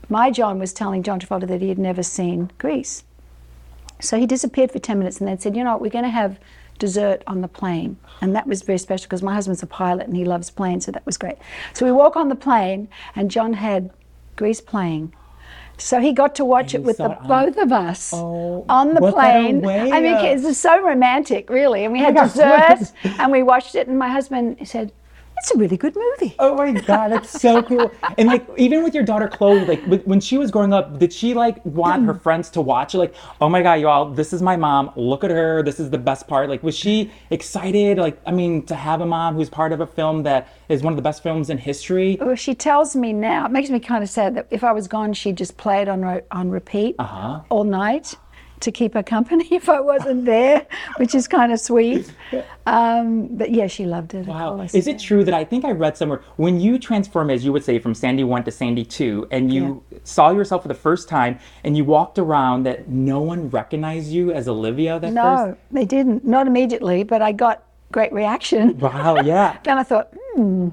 my 0.09 0.31
John 0.31 0.59
was 0.59 0.73
telling 0.73 1.03
John 1.03 1.21
Travolta 1.21 1.47
that 1.49 1.61
he 1.61 1.69
had 1.69 1.79
never 1.79 2.03
seen 2.03 2.51
Grease. 2.59 3.05
So 4.01 4.19
he 4.19 4.27
disappeared 4.27 4.71
for 4.71 4.79
10 4.79 4.99
minutes 4.99 5.19
and 5.19 5.29
then 5.29 5.39
said, 5.39 5.57
You 5.57 5.65
know 5.65 5.73
what, 5.73 5.81
we're 5.81 5.91
going 5.91 6.05
to 6.05 6.11
have 6.11 6.39
dessert 6.79 7.23
on 7.27 7.41
the 7.41 7.49
plane. 7.49 7.97
And 8.21 8.35
that 8.35 8.47
was 8.47 8.63
very 8.63 8.79
special 8.79 9.05
because 9.05 9.23
my 9.23 9.35
husband's 9.35 9.63
a 9.63 9.67
pilot 9.67 10.07
and 10.07 10.17
he 10.17 10.25
loves 10.25 10.51
planes, 10.51 10.87
so 10.87 10.93
that 10.93 11.05
was 11.05 11.19
great. 11.19 11.37
So 11.75 11.85
we 11.85 11.93
walk 11.93 12.17
on 12.17 12.29
the 12.29 12.37
plane 12.37 12.89
and 13.15 13.31
John 13.31 13.55
had 13.55 13.91
Grease 14.37 14.61
playing. 14.61 15.13
So 15.81 16.01
he 16.01 16.13
got 16.13 16.35
to 16.37 16.45
watch 16.45 16.75
And 16.75 16.83
it 16.85 16.87
with 16.87 16.97
the, 16.99 17.17
both 17.27 17.57
of 17.57 17.73
us 17.73 18.13
Oh, 18.15 18.65
on 18.69 18.95
the 18.95 19.01
plane. 19.01 19.65
I 19.67 20.01
mean, 20.01 20.15
of- 20.15 20.45
it's 20.47 20.59
so 20.59 20.83
romantic, 20.83 21.49
really. 21.49 21.85
And 21.85 21.93
we 21.93 22.01
had 22.01 22.15
dessert 22.17 22.93
and 23.05 23.31
we 23.33 23.43
watched 23.43 23.75
it, 23.75 23.87
and 23.89 23.99
my 23.99 24.09
husband 24.09 24.59
said, 24.65 24.93
It's 25.41 25.51
a 25.53 25.59
really 25.59 25.77
good 25.77 25.95
movie. 25.97 26.35
Oh 26.39 26.57
my 26.57 26.73
god, 26.73 27.13
that's 27.13 27.31
so 27.41 27.63
cool! 27.63 27.91
And 28.17 28.29
like, 28.29 28.47
even 28.57 28.83
with 28.83 28.95
your 28.95 29.05
daughter 29.05 29.29
Chloe, 29.29 29.65
like 29.65 29.83
when 30.05 30.21
she 30.21 30.37
was 30.37 30.51
growing 30.51 30.73
up, 30.73 30.99
did 30.99 31.13
she 31.13 31.33
like 31.35 31.65
want 31.65 32.05
her 32.07 32.15
friends 32.15 32.51
to 32.51 32.61
watch 32.61 32.95
it? 32.95 32.99
Like, 32.99 33.15
oh 33.41 33.49
my 33.49 33.63
god, 33.63 33.75
y'all, 33.75 34.11
this 34.13 34.33
is 34.33 34.43
my 34.43 34.57
mom. 34.57 34.91
Look 34.97 35.23
at 35.25 35.31
her. 35.31 35.63
This 35.63 35.79
is 35.79 35.91
the 35.91 35.99
best 35.99 36.27
part. 36.27 36.49
Like, 36.49 36.63
was 36.63 36.77
she 36.77 37.11
excited? 37.31 37.99
Like, 37.99 38.19
I 38.27 38.33
mean, 38.33 38.67
to 38.67 38.75
have 38.75 39.01
a 39.01 39.07
mom 39.07 39.35
who's 39.37 39.49
part 39.49 39.73
of 39.73 39.81
a 39.81 39.87
film 39.87 40.25
that 40.25 40.49
is 40.69 40.83
one 40.83 40.93
of 40.93 40.97
the 40.97 41.03
best 41.03 41.23
films 41.23 41.51
in 41.51 41.59
history. 41.59 42.19
Well, 42.21 42.35
she 42.35 42.55
tells 42.55 42.97
me 42.97 43.13
now, 43.13 43.47
it 43.47 43.53
makes 43.53 43.71
me 43.71 43.79
kind 43.81 44.03
of 44.03 44.11
sad 44.11 44.35
that 44.35 44.49
if 44.51 44.65
I 44.65 44.73
was 44.73 44.89
gone, 44.89 45.13
she'd 45.13 45.37
just 45.37 45.57
play 45.57 45.81
it 45.83 45.89
on, 45.89 46.21
on 46.31 46.51
repeat 46.51 46.97
Uh-huh. 46.99 47.41
all 47.49 47.65
night 47.65 48.15
to 48.61 48.73
keep 48.73 48.95
her 48.95 49.03
company 49.03 49.47
if 49.53 49.69
I 49.69 49.81
wasn't 49.81 50.25
there, 50.25 50.67
which 50.97 51.15
is 51.15 51.29
kind 51.29 51.53
of 51.53 51.61
sweet. 51.61 52.11
Um, 52.67 53.29
but 53.37 53.51
yeah, 53.51 53.67
she 53.67 53.87
loved 53.87 54.15
it. 54.15 54.27
Wow. 54.27 54.61
Is 54.61 54.87
it 54.87 54.99
true 54.99 55.25
that 55.25 55.35
I 55.35 55.45
think 55.45 55.65
I 55.65 55.73
read 55.73 55.97
somewhere 55.97 56.23
when 56.37 56.61
you 56.61 56.79
transform, 56.79 57.31
as 57.31 57.45
you 57.45 57.53
would 57.53 57.65
say, 57.65 57.79
from 57.79 57.95
Sandy 57.95 58.25
1 58.25 58.45
to 58.45 58.51
Sandy 58.51 58.85
2, 58.85 59.29
and 59.31 59.53
you 59.53 59.83
saw 60.05 60.31
yourself 60.31 60.63
for 60.63 60.69
the 60.69 60.75
first 60.75 61.09
time 61.09 61.39
and 61.65 61.77
you 61.77 61.85
walked 61.85 62.19
around 62.19 62.65
that 62.65 62.89
no 62.89 63.21
one 63.21 63.49
recognized 63.51 64.11
you 64.11 64.33
as 64.33 64.49
Olivia 64.49 64.99
that 65.01 65.13
No, 65.13 65.23
first? 65.23 65.61
they 65.71 65.85
didn't. 65.85 66.25
Not 66.25 66.47
immediately, 66.47 67.03
but 67.05 67.23
I 67.23 67.33
got 67.33 67.63
great 67.93 68.13
reaction. 68.13 68.79
Wow, 68.79 69.21
yeah. 69.25 69.59
Then 69.65 69.79
I 69.79 69.83
thought, 69.83 70.13
hmm, 70.35 70.69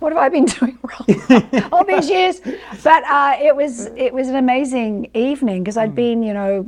what 0.00 0.12
have 0.12 0.20
I 0.20 0.28
been 0.28 0.44
doing 0.58 0.78
wrong 0.82 1.68
all 1.72 1.84
these 1.84 2.10
years? 2.10 2.40
But 2.82 3.04
uh, 3.04 3.36
it 3.40 3.54
was 3.56 3.86
it 3.96 4.12
was 4.12 4.28
an 4.28 4.36
amazing 4.36 5.10
evening 5.14 5.62
because 5.62 5.76
I'd 5.76 5.94
been, 5.94 6.22
you 6.22 6.34
know, 6.34 6.66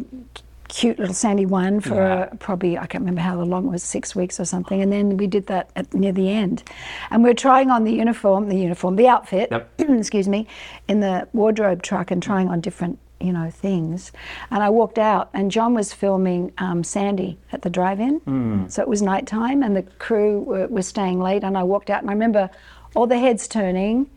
cute 0.71 0.99
little 0.99 1.15
Sandy 1.15 1.47
one 1.47 1.81
for 1.81 1.97
Yeah. 1.97 2.29
uh, 2.33 2.35
probably 2.39 2.79
I 2.79 2.87
can't 2.87 3.03
remember 3.03 3.21
how 3.21 3.37
long 3.43 3.67
it 3.67 3.71
was, 3.71 3.83
six 3.83 4.15
weeks 4.17 4.39
or 4.41 4.45
something, 4.45 4.81
and 4.81 4.91
then 4.93 5.17
we 5.17 5.27
did 5.27 5.47
that 5.47 5.71
at 5.77 5.93
near 5.93 6.13
the 6.13 6.31
end, 6.31 6.63
and 7.11 7.23
we 7.25 7.31
are 7.31 7.35
trying 7.35 7.71
on 7.71 7.85
the 7.85 7.93
uniform, 7.93 8.49
the 8.49 8.57
uniform, 8.57 8.97
the 8.97 9.09
outfit, 9.09 9.49
Yep. 9.51 9.71
excuse 9.79 10.29
me, 10.29 10.47
in 10.89 11.01
the 11.01 11.29
wardrobe 11.33 11.83
truck 11.83 12.11
and 12.11 12.23
trying 12.23 12.49
on 12.49 12.61
different. 12.61 12.99
You 13.23 13.35
know 13.35 13.51
things, 13.51 14.13
and 14.51 14.63
I 14.63 14.71
walked 14.71 14.99
out, 14.99 15.29
and 15.35 15.51
John 15.51 15.75
was 15.75 15.93
filming 15.93 16.53
um, 16.57 16.83
Sandy 16.83 17.37
at 17.53 17.61
the 17.61 17.69
drive-in. 17.69 18.67
So 18.71 18.81
it 18.81 18.89
was 18.89 19.03
nighttime, 19.03 19.63
and 19.63 19.77
the 19.77 19.83
crew 19.99 20.41
were, 20.41 20.67
were 20.69 20.81
staying 20.81 21.21
late. 21.21 21.45
And 21.45 21.59
I 21.59 21.63
walked 21.63 21.91
out, 21.91 22.01
and 22.01 22.09
I 22.09 22.15
remember 22.15 22.49
all 22.97 23.07
the 23.07 23.19
heads 23.19 23.47
turning, 23.47 24.09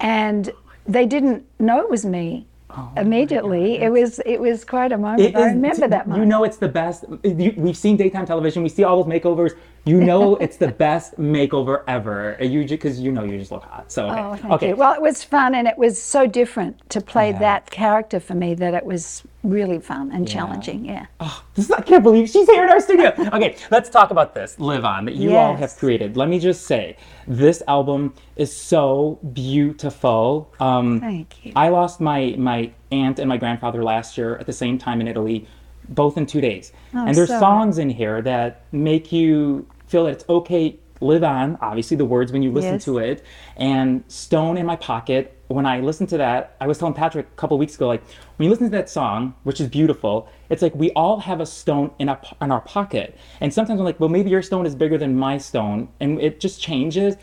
and 0.00 0.50
they 0.86 1.04
didn't 1.04 1.44
know 1.58 1.78
it 1.80 1.90
was 1.90 2.06
me 2.06 2.46
Oh, 2.78 3.00
immediately. 3.00 3.78
It 3.78 3.90
was 3.90 4.20
it 4.34 4.40
was 4.40 4.64
quite 4.64 4.92
a 4.92 4.98
moment. 4.98 5.20
It 5.20 5.36
I 5.36 5.48
is- 5.48 5.54
remember 5.54 5.88
that 5.88 6.06
moment. 6.06 6.22
You 6.24 6.28
know, 6.32 6.44
it's 6.44 6.58
the 6.58 6.68
best. 6.68 7.04
We've 7.24 7.76
seen 7.76 7.96
daytime 7.96 8.26
television. 8.26 8.62
We 8.62 8.68
see 8.68 8.84
all 8.84 9.02
those 9.02 9.12
makeovers. 9.12 9.52
You 9.88 10.00
know, 10.02 10.36
it's 10.36 10.58
the 10.58 10.68
best 10.68 11.16
makeover 11.18 11.82
ever. 11.88 12.36
You 12.40 12.66
because 12.68 13.00
you 13.00 13.10
know 13.10 13.24
you 13.24 13.38
just 13.38 13.50
look 13.50 13.64
hot. 13.64 13.90
So 13.90 14.08
okay, 14.08 14.20
Oh, 14.20 14.36
thank 14.36 14.52
okay. 14.54 14.68
you. 14.68 14.76
Well, 14.76 14.92
it 14.92 15.00
was 15.00 15.24
fun, 15.24 15.54
and 15.54 15.66
it 15.66 15.78
was 15.78 16.00
so 16.00 16.26
different 16.26 16.88
to 16.90 17.00
play 17.00 17.32
that 17.32 17.70
character 17.70 18.20
for 18.20 18.34
me 18.34 18.54
that 18.54 18.74
it 18.74 18.84
was 18.84 19.22
really 19.42 19.78
fun 19.78 20.10
and 20.12 20.28
challenging. 20.28 20.84
Yeah. 20.84 21.06
This 21.54 21.66
is- 21.66 21.70
I 21.70 21.80
can't 21.80 22.02
believe 22.02 22.28
she's 22.28 22.48
here 22.50 22.64
in 22.64 22.70
our 22.70 22.80
studio. 22.80 23.14
Okay, 23.32 23.56
let's 23.70 23.88
talk 23.88 24.10
about 24.10 24.34
this 24.34 24.58
Liv 24.60 24.84
On 24.84 25.04
that 25.06 25.14
you 25.14 25.34
all 25.36 25.54
have 25.56 25.74
created. 25.76 26.16
Let 26.16 26.28
me 26.28 26.38
just 26.38 26.66
say, 26.66 26.96
this 27.26 27.62
album 27.66 28.14
is 28.36 28.54
so 28.54 29.18
beautiful. 29.32 30.52
Um, 30.60 31.00
Thank 31.00 31.46
you. 31.46 31.52
I 31.56 31.68
lost 31.68 32.00
my 32.00 32.34
my 32.36 32.70
aunt 32.90 33.18
and 33.18 33.28
my 33.28 33.36
grandfather 33.38 33.82
last 33.82 34.18
year 34.18 34.36
at 34.36 34.46
the 34.46 34.52
same 34.52 34.76
time 34.76 35.00
in 35.00 35.08
Italy, 35.08 35.46
both 35.88 36.16
in 36.18 36.26
two 36.26 36.40
days. 36.40 36.72
and 36.92 37.14
there's 37.16 37.28
sorry. 37.28 37.40
songs 37.40 37.78
in 37.78 37.90
here 37.90 38.20
that 38.22 38.62
make 38.72 39.12
you 39.12 39.66
feel 39.88 40.04
that 40.04 40.12
it's 40.12 40.24
okay. 40.28 40.78
Liv 41.00 41.22
On, 41.22 41.56
obviously 41.60 41.96
the 41.96 42.04
words 42.04 42.32
when 42.32 42.42
you 42.42 42.50
listen 42.50 42.74
Yes. 42.74 42.84
to 42.84 42.98
it, 42.98 43.24
and 43.56 44.02
Stone 44.08 44.56
in 44.56 44.66
my 44.66 44.76
pocket. 44.76 45.34
When 45.46 45.64
I 45.64 45.80
listened 45.80 46.08
to 46.10 46.18
that, 46.18 46.56
I 46.60 46.66
was 46.66 46.76
telling 46.76 46.92
Patrick 46.92 47.26
a 47.26 47.36
couple 47.36 47.56
weeks 47.56 47.76
ago, 47.76 47.86
like 47.86 48.02
when 48.36 48.44
you 48.44 48.50
listen 48.50 48.66
to 48.66 48.76
that 48.76 48.90
song, 48.90 49.34
which 49.44 49.60
is 49.60 49.68
beautiful, 49.68 50.28
it's 50.50 50.60
like 50.60 50.74
we 50.74 50.90
all 50.92 51.20
have 51.20 51.40
a 51.40 51.46
stone 51.46 51.92
in 51.98 52.08
our 52.08 52.20
in 52.42 52.50
our 52.50 52.60
pocket, 52.60 53.16
and 53.40 53.54
sometimes 53.54 53.78
I'm 53.78 53.84
like, 53.86 54.00
well, 54.00 54.08
maybe 54.08 54.28
your 54.28 54.42
stone 54.42 54.66
is 54.66 54.74
bigger 54.74 54.98
than 54.98 55.16
my 55.16 55.38
stone, 55.38 55.88
and 56.00 56.20
it 56.20 56.40
just 56.40 56.60
changes. 56.60 57.16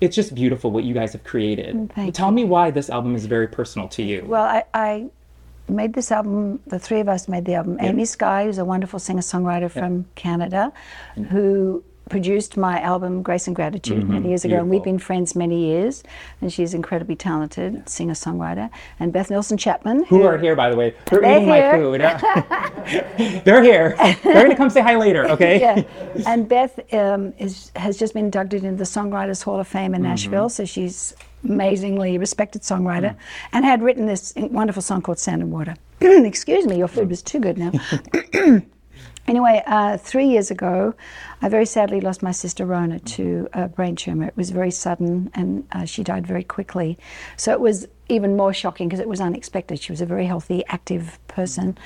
It's 0.00 0.16
just 0.16 0.34
beautiful 0.34 0.70
what 0.70 0.84
you 0.84 0.94
guys 0.94 1.12
have 1.12 1.24
created. 1.24 1.76
Mm, 1.76 1.92
thank 1.92 2.14
Tell 2.14 2.30
me 2.30 2.44
why 2.44 2.70
this 2.70 2.88
album 2.88 3.14
is 3.14 3.26
very 3.26 3.46
personal 3.46 3.86
to 3.88 4.02
you. 4.02 4.24
Well, 4.26 4.44
I, 4.44 4.64
I 4.72 5.10
made 5.68 5.92
this 5.92 6.10
album. 6.10 6.60
The 6.66 6.78
three 6.78 7.00
of 7.00 7.08
us 7.08 7.28
made 7.28 7.44
the 7.44 7.54
album. 7.54 7.76
Amy 7.80 8.06
Sky, 8.06 8.46
who's 8.46 8.56
a 8.56 8.64
wonderful 8.64 8.98
singer-songwriter 8.98 9.70
from 9.70 10.06
Canada, 10.14 10.72
mm. 11.16 11.26
who 11.26 11.84
produced 12.10 12.56
my 12.56 12.80
album 12.80 13.22
Grace 13.22 13.46
and 13.46 13.56
Gratitude 13.56 14.06
many 14.06 14.20
mm-hmm. 14.20 14.28
years 14.28 14.44
ago, 14.44 14.56
and 14.56 14.68
we've 14.68 14.84
been 14.84 14.98
friends 14.98 15.34
many 15.34 15.66
years. 15.66 16.02
And 16.40 16.52
she's 16.52 16.74
incredibly 16.74 17.16
talented 17.16 17.88
singer-songwriter. 17.88 18.68
And 18.98 19.12
Beth 19.12 19.30
Nielsen 19.30 19.56
Chapman, 19.56 20.04
Who 20.04 20.22
are 20.24 20.36
here, 20.36 20.54
by 20.54 20.68
the 20.68 20.76
way? 20.76 20.94
They're, 21.06 21.20
They're 21.20 21.36
eating 21.36 21.48
here. 21.48 21.72
my 21.72 21.78
food. 21.78 23.44
They're 23.44 23.62
here. 23.62 23.96
They're 24.22 24.42
gonna 24.42 24.56
come 24.56 24.68
say 24.68 24.82
hi 24.82 24.96
later, 24.96 25.26
okay? 25.30 25.60
yeah. 25.60 25.82
And 26.26 26.48
Beth 26.48 26.78
um, 26.92 27.32
is 27.38 27.72
has 27.76 27.96
just 27.96 28.12
been 28.14 28.26
inducted 28.26 28.64
into 28.64 28.76
the 28.76 28.84
Songwriters 28.84 29.42
Hall 29.42 29.60
of 29.60 29.68
Fame 29.68 29.94
in 29.94 30.02
mm-hmm. 30.02 30.10
Nashville, 30.10 30.48
so 30.48 30.64
she's 30.64 31.14
amazingly 31.44 32.18
respected 32.18 32.62
songwriter, 32.62 33.12
mm. 33.12 33.16
and 33.52 33.64
had 33.64 33.82
written 33.82 34.06
this 34.06 34.34
wonderful 34.36 34.82
song 34.82 35.00
called 35.00 35.18
Sand 35.18 35.42
and 35.42 35.50
Water. 35.50 35.74
Excuse 36.00 36.66
me, 36.66 36.76
your 36.76 36.88
food 36.88 37.06
mm. 37.06 37.10
was 37.10 37.22
too 37.22 37.40
good 37.40 37.56
now. 37.56 37.72
Anyway, 39.26 39.62
uh, 39.66 39.96
three 39.96 40.26
years 40.26 40.50
ago, 40.50 40.94
I 41.40 41.48
very 41.48 41.66
sadly 41.66 42.00
lost 42.00 42.22
my 42.22 42.32
sister 42.32 42.66
Rona 42.66 42.98
to 42.98 43.48
a 43.52 43.68
brain 43.68 43.94
tumor. 43.94 44.26
It 44.26 44.36
was 44.36 44.50
very 44.50 44.70
sudden 44.70 45.30
and 45.34 45.66
uh, 45.72 45.84
she 45.84 46.02
died 46.02 46.26
very 46.26 46.42
quickly. 46.42 46.98
So 47.36 47.52
it 47.52 47.60
was 47.60 47.86
even 48.08 48.36
more 48.36 48.52
shocking 48.52 48.88
because 48.88 49.00
it 49.00 49.08
was 49.08 49.20
unexpected. 49.20 49.80
She 49.80 49.92
was 49.92 50.00
a 50.00 50.06
very 50.06 50.26
healthy, 50.26 50.64
active 50.66 51.18
person. 51.28 51.78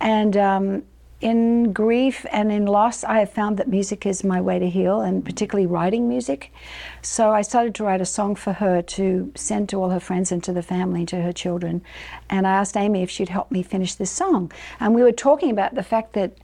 And 0.00 0.36
um, 0.36 0.82
in 1.20 1.72
grief 1.72 2.24
and 2.32 2.50
in 2.50 2.64
loss, 2.64 3.04
I 3.04 3.18
have 3.18 3.30
found 3.30 3.58
that 3.58 3.68
music 3.68 4.06
is 4.06 4.24
my 4.24 4.40
way 4.40 4.58
to 4.58 4.70
heal, 4.70 5.02
and 5.02 5.22
particularly 5.22 5.66
writing 5.66 6.08
music. 6.08 6.50
So 7.02 7.30
I 7.30 7.42
started 7.42 7.74
to 7.74 7.84
write 7.84 8.00
a 8.00 8.06
song 8.06 8.34
for 8.36 8.54
her 8.54 8.80
to 8.80 9.30
send 9.34 9.68
to 9.68 9.82
all 9.82 9.90
her 9.90 10.00
friends 10.00 10.32
and 10.32 10.42
to 10.44 10.52
the 10.52 10.62
family, 10.62 11.04
to 11.06 11.20
her 11.20 11.32
children. 11.32 11.82
And 12.30 12.46
I 12.46 12.52
asked 12.52 12.76
Amy 12.76 13.02
if 13.02 13.10
she'd 13.10 13.28
help 13.28 13.50
me 13.50 13.62
finish 13.62 13.94
this 13.94 14.10
song. 14.10 14.50
And 14.78 14.94
we 14.94 15.02
were 15.02 15.12
talking 15.12 15.50
about 15.50 15.74
the 15.74 15.82
fact 15.82 16.14
that, 16.14 16.38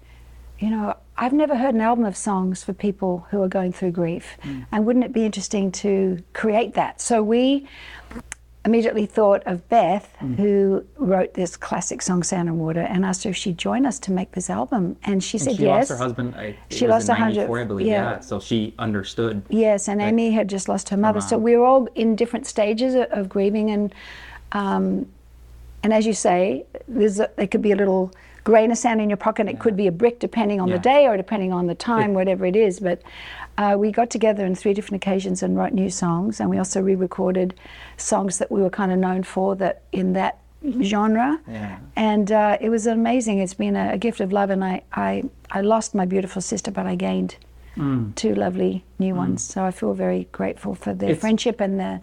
you 0.58 0.70
know, 0.70 0.96
I've 1.16 1.32
never 1.32 1.56
heard 1.56 1.74
an 1.74 1.80
album 1.80 2.04
of 2.04 2.16
songs 2.16 2.64
for 2.64 2.72
people 2.72 3.26
who 3.30 3.42
are 3.42 3.48
going 3.48 3.72
through 3.72 3.90
grief. 3.92 4.36
And 4.72 4.86
wouldn't 4.86 5.04
it 5.04 5.12
be 5.12 5.24
interesting 5.24 5.70
to 5.72 6.22
create 6.32 6.74
that? 6.74 7.00
So 7.00 7.22
we 7.22 7.66
immediately 8.64 9.06
thought 9.06 9.42
of 9.46 9.66
Beth, 9.68 10.14
who 10.36 10.84
wrote 10.96 11.34
this 11.34 11.56
classic 11.56 12.02
song, 12.02 12.22
Sand 12.22 12.48
and 12.48 12.58
Water, 12.58 12.80
and 12.80 13.04
asked 13.04 13.22
her 13.24 13.30
if 13.30 13.36
she'd 13.36 13.56
join 13.56 13.86
us 13.86 13.98
to 14.00 14.12
make 14.12 14.32
this 14.32 14.50
album. 14.50 14.96
And 15.04 15.22
she 15.22 15.38
said 15.38 15.56
she 15.56 15.62
yes. 15.62 15.88
lost 15.88 16.00
her 16.00 16.04
husband. 16.04 16.34
I, 16.34 16.56
She 16.70 16.86
lost 16.88 17.06
her 17.08 17.14
husband, 17.14 17.36
94, 17.36 17.60
I 17.60 17.64
believe. 17.64 17.86
yeah. 17.86 18.10
Yeah. 18.12 18.20
So 18.20 18.40
she 18.40 18.74
understood. 18.78 19.42
Yes, 19.48 19.88
and 19.88 20.02
Amy 20.02 20.32
had 20.32 20.48
just 20.48 20.68
lost 20.68 20.88
her 20.88 20.96
mother. 20.96 21.20
So 21.20 21.38
we 21.38 21.56
were 21.56 21.64
all 21.64 21.86
in 21.94 22.16
different 22.16 22.46
stages 22.46 22.94
of, 22.94 23.06
of 23.10 23.28
grieving, 23.28 23.70
and 23.70 23.94
um, 24.52 25.06
and 25.82 25.94
as 25.94 26.04
you 26.06 26.12
say, 26.12 26.64
there's 26.88 27.20
a, 27.20 27.30
there 27.36 27.46
could 27.46 27.62
be 27.62 27.70
a 27.72 27.76
little 27.76 28.12
grain 28.46 28.70
of 28.70 28.78
sand 28.78 29.00
in 29.00 29.10
your 29.10 29.16
pocket. 29.16 29.48
It 29.48 29.58
could 29.58 29.76
be 29.76 29.88
a 29.88 29.92
brick, 30.02 30.16
depending 30.20 30.60
on 30.60 30.68
Yeah. 30.68 30.76
the 30.76 30.82
day 30.94 31.02
or 31.08 31.16
depending 31.16 31.52
on 31.52 31.66
the 31.66 31.74
time, 31.74 32.14
whatever 32.14 32.46
it 32.46 32.54
is. 32.54 32.78
But 32.78 32.98
uh, 33.58 33.74
we 33.76 33.90
got 33.90 34.08
together 34.08 34.46
on 34.46 34.54
three 34.54 34.72
different 34.72 35.02
occasions 35.02 35.42
and 35.42 35.56
wrote 35.58 35.72
new 35.72 35.90
songs, 35.90 36.38
and 36.40 36.48
we 36.48 36.56
also 36.58 36.80
re-recorded 36.80 37.54
songs 37.96 38.38
that 38.38 38.48
we 38.54 38.62
were 38.62 38.70
kind 38.70 38.92
of 38.92 38.98
known 38.98 39.24
for 39.24 39.56
that 39.56 39.82
in 39.90 40.12
that 40.12 40.38
genre. 40.82 41.40
Yeah. 41.48 41.78
And 41.96 42.30
uh, 42.30 42.56
it 42.60 42.70
was 42.70 42.86
amazing. 42.86 43.40
It's 43.40 43.54
been 43.54 43.74
a, 43.76 43.94
a 43.94 43.98
gift 43.98 44.20
of 44.20 44.32
love, 44.32 44.50
and 44.50 44.62
I, 44.64 44.82
I 44.92 45.24
I 45.50 45.60
lost 45.62 45.94
my 45.94 46.06
beautiful 46.06 46.40
sister, 46.42 46.70
but 46.70 46.86
I 46.86 46.94
gained 46.94 47.36
two 48.14 48.34
lovely 48.34 48.84
new 48.98 49.14
ones. 49.14 49.42
So 49.52 49.62
I 49.68 49.70
feel 49.70 49.92
very 49.92 50.22
grateful 50.32 50.74
for 50.74 50.94
their 50.94 51.10
It's- 51.10 51.20
friendship 51.20 51.60
and 51.60 51.78
the 51.78 52.00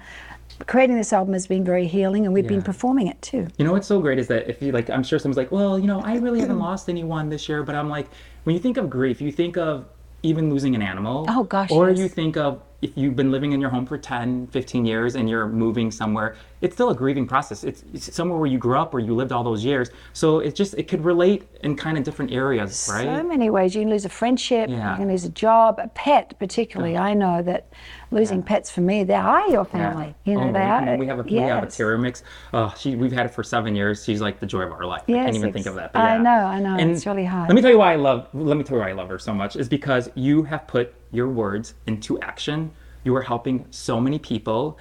creating 0.67 0.95
this 0.95 1.13
album 1.13 1.33
has 1.33 1.48
been 1.48 1.63
very 1.63 1.88
healing, 1.88 2.25
and 2.25 2.33
we've 2.33 2.48
been 2.48 2.62
performing 2.62 3.07
it 3.07 3.22
too. 3.22 3.48
You 3.57 3.65
know 3.65 3.72
what's 3.74 3.88
so 3.88 4.00
great 4.00 4.19
is 4.19 4.27
that 4.27 4.50
if 4.50 4.62
you 4.62 4.72
like, 4.72 4.89
I'm 4.89 5.03
sure 5.03 5.19
someone's 5.19 5.38
like, 5.38 5.51
well, 5.51 5.77
you 5.79 5.88
know, 5.88 6.01
I 6.01 6.15
really 6.17 6.39
haven't 6.39 6.60
lost 6.69 6.89
anyone 6.89 7.29
this 7.29 7.48
year, 7.50 7.63
but 7.63 7.75
I'm 7.75 7.89
like, 7.89 8.07
when 8.43 8.55
you 8.55 8.62
think 8.62 8.77
of 8.77 8.89
grief, 8.89 9.22
you 9.22 9.31
think 9.31 9.57
of 9.57 9.86
even 10.22 10.50
losing 10.50 10.75
an 10.75 10.81
animal. 10.81 11.25
Oh, 11.27 11.43
gosh, 11.43 11.72
Or 11.72 11.89
yes. 11.89 12.00
you 12.00 12.07
think 12.07 12.38
of 12.38 12.62
if 12.84 12.98
you've 12.98 13.16
been 13.16 13.32
living 13.32 13.54
in 13.54 13.62
your 13.62 13.70
home 13.70 13.86
for 13.86 13.98
10, 13.98 14.48
15 14.48 14.86
years 14.86 15.16
and 15.16 15.30
you're 15.30 15.48
moving 15.48 15.90
somewhere, 15.90 16.36
it's 16.62 16.75
still 16.75 16.90
a 16.90 16.96
grieving 16.96 17.25
process. 17.25 17.63
It's, 17.63 17.84
it's 17.94 18.13
somewhere 18.13 18.38
where 18.38 18.48
you 18.48 18.58
grew 18.58 18.78
up, 18.78 18.94
where 18.94 19.02
you 19.02 19.16
lived 19.16 19.32
all 19.32 19.44
those 19.44 19.63
years. 19.63 19.90
So 20.13 20.40
it 20.40 20.54
just, 20.56 20.74
it 20.75 20.88
could 20.90 21.04
relate 21.04 21.44
in 21.62 21.75
kind 21.78 21.98
of 21.98 22.04
different 22.04 22.32
areas, 22.32 22.90
right? 22.92 23.04
So 23.06 23.24
many 23.24 23.50
ways. 23.50 23.74
You 23.75 23.82
can 23.82 23.90
lose 23.90 24.04
a 24.06 24.10
friendship, 24.10 24.70
Yeah. 24.70 24.92
you 24.92 24.98
can 24.98 25.08
lose 25.08 25.24
a 25.24 25.30
job, 25.30 25.80
a 25.82 25.88
pet, 25.90 26.38
particularly. 26.40 26.98
I 26.98 27.13
know 27.13 27.42
that 27.42 27.68
losing 28.12 28.44
pets 28.44 28.70
for 28.70 28.82
me, 28.82 29.04
they 29.04 29.13
are 29.16 29.48
your 29.50 29.66
family. 29.66 30.13
You 30.25 30.36
know, 30.36 30.50
Oh, 30.50 30.52
they 30.52 30.60
we- 30.60 30.66
are. 30.66 30.98
We 30.98 31.08
have 31.08 31.20
a 31.20 31.24
we 31.24 31.36
have 31.38 31.63
a 31.63 31.68
terrier 31.68 31.98
mix. 31.98 32.24
Oh, 32.54 32.74
she 32.78 32.96
we've 32.96 33.12
had 33.13 33.25
it 33.25 33.34
for 33.34 33.44
seven 33.44 33.75
years. 33.75 34.04
She's 34.04 34.22
like 34.22 34.40
the 34.40 34.46
joy 34.46 34.62
of 34.62 34.72
our 34.72 34.86
life. 34.86 35.04
I 35.08 35.13
can't 35.13 35.36
even 35.36 35.48
ex- 35.50 35.54
think 35.54 35.66
of 35.68 35.75
that. 35.75 35.94
but 35.94 36.00
I 36.00 36.18
know, 36.18 36.30
I 36.30 36.60
know, 36.60 36.75
it's 36.78 37.06
really 37.06 37.25
hard. 37.25 37.48
Let 37.50 37.56
me 37.56 37.62
tell 37.62 37.72
you 37.72 37.78
why 37.78 37.94
I 37.94 37.96
love. 37.98 38.28
Let 38.34 38.58
me 38.58 38.63
tell 38.63 38.78
you 38.78 38.84
why 38.84 38.90
I 38.90 38.94
love 38.94 39.10
her 39.10 39.20
so 39.20 39.34
much. 39.34 39.56
Is 39.56 39.68
because 39.70 40.10
you 40.16 40.44
have 40.44 40.68
put 40.68 40.94
your 41.13 41.29
words 41.29 41.75
into 41.88 42.20
action. 42.20 42.72
You 43.03 43.15
are 43.15 43.22
helping 43.22 43.65
so 43.72 44.01
many 44.01 44.20
people. 44.20 44.77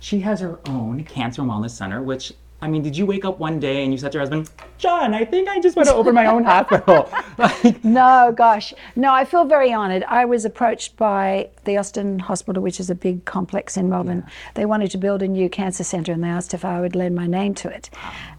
She 0.00 0.20
has 0.20 0.40
her 0.40 0.58
own 0.66 1.04
cancer 1.04 1.42
and 1.42 1.50
wellness 1.50 1.70
center, 1.70 2.02
which. 2.02 2.32
I 2.60 2.66
mean, 2.66 2.82
did 2.82 2.96
you 2.96 3.06
wake 3.06 3.24
up 3.24 3.38
one 3.38 3.60
day 3.60 3.84
and 3.84 3.92
you 3.92 3.98
said 3.98 4.10
to 4.10 4.16
your 4.16 4.22
husband, 4.22 4.50
John, 4.78 5.14
I 5.14 5.24
think 5.24 5.48
I 5.48 5.60
just 5.60 5.76
want 5.76 5.86
to 5.88 5.94
open 5.94 6.12
my 6.12 6.26
own 6.26 6.42
hospital? 6.42 7.08
Like, 7.38 7.84
No, 7.84 8.34
gosh. 8.36 8.74
No, 8.96 9.14
I 9.14 9.24
feel 9.24 9.44
very 9.44 9.72
honoured. 9.72 10.02
I 10.08 10.24
was 10.24 10.44
approached 10.44 10.96
by 10.96 11.50
the 11.62 11.76
Austin 11.76 12.18
Hospital, 12.18 12.60
which 12.60 12.80
is 12.80 12.90
a 12.90 12.96
big 12.96 13.24
complex 13.24 13.76
in 13.76 13.88
Melbourne. 13.88 14.26
They 14.54 14.64
wanted 14.64 14.90
to 14.90 14.98
build 14.98 15.22
a 15.22 15.28
new 15.28 15.48
cancer 15.48 15.84
centre 15.84 16.10
and 16.10 16.24
they 16.24 16.28
asked 16.28 16.52
if 16.52 16.64
I 16.64 16.80
would 16.80 16.96
lend 16.96 17.14
my 17.14 17.28
name 17.28 17.54
to 17.54 17.68
it. 17.68 17.90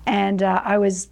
And 0.05 0.43
uh, 0.43 0.61
I 0.65 0.77
was 0.77 1.07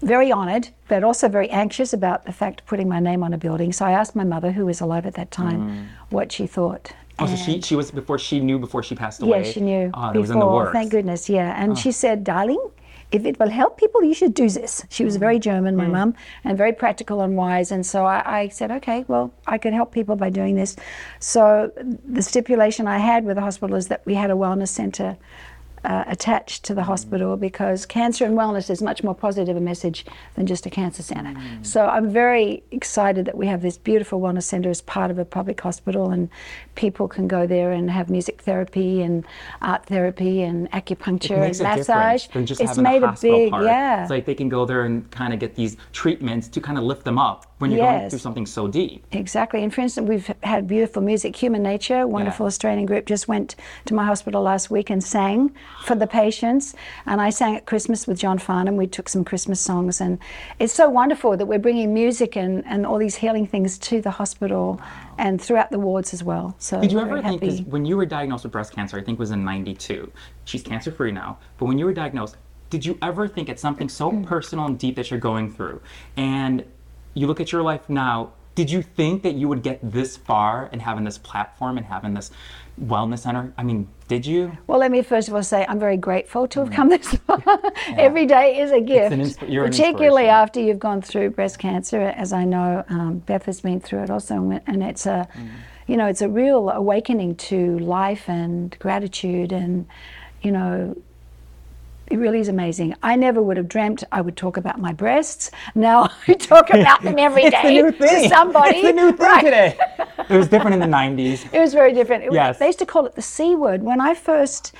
very 0.00 0.32
honoured, 0.32 0.68
but 0.88 1.02
also 1.02 1.28
very 1.28 1.48
anxious 1.50 1.92
about 1.92 2.24
the 2.26 2.32
fact 2.32 2.60
of 2.60 2.66
putting 2.66 2.88
my 2.88 3.00
name 3.00 3.22
on 3.22 3.32
a 3.32 3.38
building. 3.38 3.72
So 3.72 3.84
I 3.84 3.92
asked 3.92 4.14
my 4.14 4.24
mother, 4.24 4.52
who 4.52 4.66
was 4.66 4.80
alive 4.80 5.06
at 5.06 5.14
that 5.14 5.30
time, 5.30 5.68
mm. 5.68 5.86
what 6.10 6.32
she 6.32 6.46
thought. 6.46 6.92
oh, 7.18 7.26
so 7.26 7.36
she, 7.36 7.60
she 7.62 7.76
was 7.76 7.90
before 7.90 8.18
she 8.18 8.40
knew 8.40 8.58
before 8.58 8.82
she 8.82 8.94
passed 8.94 9.22
away. 9.22 9.42
Yes, 9.42 9.54
she 9.54 9.60
knew 9.60 9.90
ah, 9.94 9.98
Oh, 9.98 10.06
that 10.06 10.12
before. 10.12 10.20
was 10.20 10.30
in 10.30 10.38
the 10.38 10.46
works. 10.46 10.72
Thank 10.72 10.90
goodness, 10.90 11.28
yeah. 11.28 11.62
And 11.62 11.78
she 11.78 11.88
ah. 11.88 11.92
said, 11.92 12.24
"Darling, 12.24 12.62
if 13.10 13.24
it 13.24 13.38
will 13.40 13.48
help 13.48 13.78
people, 13.78 14.04
you 14.04 14.12
should 14.12 14.34
do 14.34 14.50
this." 14.50 14.84
She 14.90 15.04
was 15.04 15.16
very 15.16 15.38
mm. 15.38 15.42
German, 15.42 15.76
my 15.76 15.86
mm. 15.86 15.92
mum, 15.92 16.14
and 16.44 16.58
very 16.58 16.74
practical 16.74 17.22
and 17.22 17.34
wise. 17.34 17.72
And 17.72 17.86
so 17.86 18.04
I, 18.04 18.40
I 18.40 18.48
said, 18.48 18.70
"Okay, 18.70 19.06
well, 19.08 19.32
I 19.46 19.56
could 19.56 19.72
help 19.72 19.92
people 19.92 20.14
by 20.14 20.28
doing 20.28 20.56
this." 20.56 20.76
So 21.20 21.72
the 22.06 22.22
stipulation 22.22 22.86
I 22.86 22.98
had 22.98 23.24
with 23.24 23.36
the 23.36 23.42
hospital 23.42 23.76
is 23.76 23.88
that 23.88 24.04
we 24.04 24.14
had 24.14 24.30
a 24.30 24.34
wellness 24.34 24.68
centre. 24.68 25.16
Uh, 25.86 26.02
attached 26.08 26.64
to 26.64 26.74
the 26.74 26.82
hospital 26.82 27.36
because 27.36 27.86
cancer 27.86 28.24
and 28.24 28.36
wellness 28.36 28.68
is 28.70 28.82
much 28.82 29.04
more 29.04 29.14
positive 29.14 29.56
a 29.56 29.60
message 29.60 30.04
than 30.34 30.44
just 30.44 30.66
a 30.66 30.70
cancer 30.70 31.00
center. 31.00 31.32
So 31.62 31.86
I'm 31.86 32.10
very 32.10 32.64
excited 32.72 33.24
that 33.26 33.36
we 33.36 33.46
have 33.46 33.62
this 33.62 33.78
beautiful 33.78 34.20
wellness 34.20 34.42
center 34.42 34.68
as 34.68 34.80
part 34.82 35.12
of 35.12 35.18
a 35.20 35.24
public 35.24 35.60
hospital, 35.60 36.10
and 36.10 36.28
people 36.74 37.06
can 37.06 37.28
go 37.28 37.46
there 37.46 37.70
and 37.70 37.88
have 37.88 38.10
music 38.10 38.42
therapy 38.42 39.00
and 39.00 39.24
art 39.62 39.86
therapy 39.86 40.42
and 40.42 40.68
acupuncture 40.72 41.42
and 41.48 41.56
massage. 41.60 42.26
it's 42.34 42.78
made 42.78 43.04
a 43.04 43.10
a 43.10 43.16
big, 43.22 43.50
part. 43.52 43.64
yeah. 43.64 44.02
It's 44.02 44.10
like 44.10 44.24
they 44.26 44.34
can 44.34 44.48
go 44.48 44.64
there 44.66 44.82
and 44.86 45.08
kind 45.12 45.32
of 45.32 45.38
get 45.38 45.54
these 45.54 45.76
treatments 45.92 46.48
to 46.48 46.60
kind 46.60 46.78
of 46.78 46.84
lift 46.84 47.04
them 47.04 47.18
up 47.18 47.46
when 47.58 47.70
you're 47.70 47.86
going 47.86 48.10
through 48.10 48.18
something 48.18 48.44
so 48.46 48.66
deep. 48.66 49.06
Exactly. 49.12 49.62
And 49.62 49.72
for 49.72 49.82
instance, 49.82 50.08
we've 50.08 50.30
had 50.42 50.66
beautiful 50.66 51.00
music. 51.00 51.36
Human 51.36 51.62
Nature, 51.62 52.06
wonderful 52.06 52.44
Yeah. 52.44 52.48
Australian 52.48 52.86
group, 52.86 53.06
just 53.06 53.28
went 53.28 53.54
to 53.84 53.94
my 53.94 54.04
hospital 54.04 54.42
last 54.42 54.70
week 54.70 54.90
and 54.90 55.02
sang 55.02 55.52
for 55.84 55.94
the 55.94 56.06
patients. 56.06 56.74
And 57.06 57.20
I 57.20 57.30
sang 57.30 57.56
at 57.56 57.66
Christmas 57.66 58.06
with 58.06 58.18
John 58.18 58.38
Farnham. 58.38 58.76
We 58.76 58.86
took 58.86 59.08
some 59.08 59.24
Christmas 59.24 59.60
songs. 59.60 60.00
And 60.00 60.18
it's 60.58 60.72
so 60.72 60.88
wonderful 60.88 61.36
that 61.36 61.46
we're 61.46 61.58
bringing 61.58 61.94
music 61.94 62.36
and, 62.36 62.64
and 62.66 62.86
all 62.86 62.98
these 62.98 63.16
healing 63.16 63.46
things 63.46 63.78
to 63.78 64.00
the 64.00 64.10
hospital 64.10 64.80
and 65.18 65.40
throughout 65.40 65.70
the 65.70 65.78
wards 65.78 66.12
as 66.12 66.22
well. 66.24 66.54
So 66.58 66.80
Did 66.80 66.92
you 66.92 67.00
ever 67.00 67.22
think, 67.22 67.40
because 67.40 67.62
when 67.62 67.84
you 67.84 67.96
were 67.96 68.06
diagnosed 68.06 68.44
with 68.44 68.52
breast 68.52 68.72
cancer, 68.72 68.98
I 68.98 69.02
think 69.02 69.16
it 69.16 69.20
was 69.20 69.30
in 69.30 69.44
92, 69.44 70.10
she's 70.44 70.62
cancer 70.62 70.90
free 70.90 71.12
now, 71.12 71.38
but 71.58 71.66
when 71.66 71.78
you 71.78 71.86
were 71.86 71.94
diagnosed, 71.94 72.36
did 72.68 72.84
you 72.84 72.98
ever 73.00 73.28
think 73.28 73.48
it's 73.48 73.62
something 73.62 73.88
so 73.88 74.10
personal 74.22 74.66
and 74.66 74.78
deep 74.78 74.96
that 74.96 75.10
you're 75.10 75.20
going 75.20 75.52
through? 75.52 75.80
And 76.16 76.64
you 77.14 77.26
look 77.26 77.40
at 77.40 77.52
your 77.52 77.62
life 77.62 77.88
now, 77.88 78.32
did 78.56 78.70
you 78.70 78.82
think 78.82 79.22
that 79.22 79.34
you 79.34 79.48
would 79.48 79.62
get 79.62 79.78
this 79.82 80.16
far 80.16 80.68
and 80.72 80.80
having 80.80 81.04
this 81.04 81.18
platform 81.18 81.76
and 81.76 81.86
having 81.86 82.14
this 82.14 82.30
wellness 82.80 83.20
center? 83.20 83.52
I 83.56 83.62
mean, 83.62 83.86
did 84.08 84.24
you? 84.24 84.56
Well, 84.66 84.78
let 84.78 84.90
me 84.90 85.02
first 85.02 85.28
of 85.28 85.34
all 85.34 85.42
say 85.42 85.66
I'm 85.68 85.78
very 85.78 85.98
grateful 85.98 86.48
to 86.48 86.60
have 86.60 86.70
come 86.72 86.88
this 86.88 87.06
far. 87.06 87.42
Every 87.98 88.24
day 88.24 88.58
is 88.58 88.72
a 88.72 88.80
gift, 88.80 89.12
an 89.12 89.20
insp- 89.20 89.66
particularly 89.66 90.26
after 90.26 90.58
you've 90.58 90.78
gone 90.80 91.02
through 91.02 91.30
breast 91.30 91.58
cancer, 91.58 92.00
as 92.00 92.32
I 92.32 92.44
know 92.44 92.82
um, 92.88 93.18
Beth 93.18 93.44
has 93.44 93.60
been 93.60 93.78
through 93.78 94.04
it 94.04 94.10
also, 94.10 94.34
and 94.66 94.82
it's 94.82 95.04
a, 95.04 95.28
you 95.86 95.98
know, 95.98 96.06
it's 96.06 96.22
a 96.22 96.28
real 96.28 96.70
awakening 96.70 97.36
to 97.36 97.78
life 97.80 98.26
and 98.26 98.76
gratitude, 98.78 99.52
and 99.52 99.86
you 100.40 100.50
know, 100.50 100.96
it 102.10 102.18
really 102.18 102.40
is 102.40 102.48
amazing. 102.48 102.94
I 103.02 103.16
never 103.16 103.42
would 103.42 103.56
have 103.56 103.68
dreamt 103.68 104.04
I 104.12 104.20
would 104.20 104.36
talk 104.36 104.56
about 104.56 104.80
my 104.80 104.92
breasts. 104.92 105.50
Now 105.74 106.10
I 106.28 106.34
talk 106.34 106.70
about 106.70 107.02
them 107.02 107.18
every 107.18 107.50
day 107.50 107.82
to 107.82 108.28
somebody. 108.28 108.78
It's 108.78 108.86
the 108.88 108.92
new 108.92 109.12
thing 109.12 109.26
Right. 109.26 109.44
today. 109.44 109.78
It 110.28 110.36
was 110.36 110.48
different 110.48 110.74
in 110.74 110.80
the 110.80 110.96
90s. 110.96 111.52
It 111.52 111.60
was 111.60 111.72
very 111.72 111.92
different. 111.92 112.24
It 112.24 112.30
was- 112.30 112.34
Yes. 112.36 112.58
They 112.58 112.66
used 112.66 112.80
to 112.80 112.86
call 112.86 113.06
it 113.06 113.14
the 113.14 113.22
C 113.22 113.54
word. 113.54 113.82
When 113.84 114.00
I 114.00 114.14
first, 114.14 114.72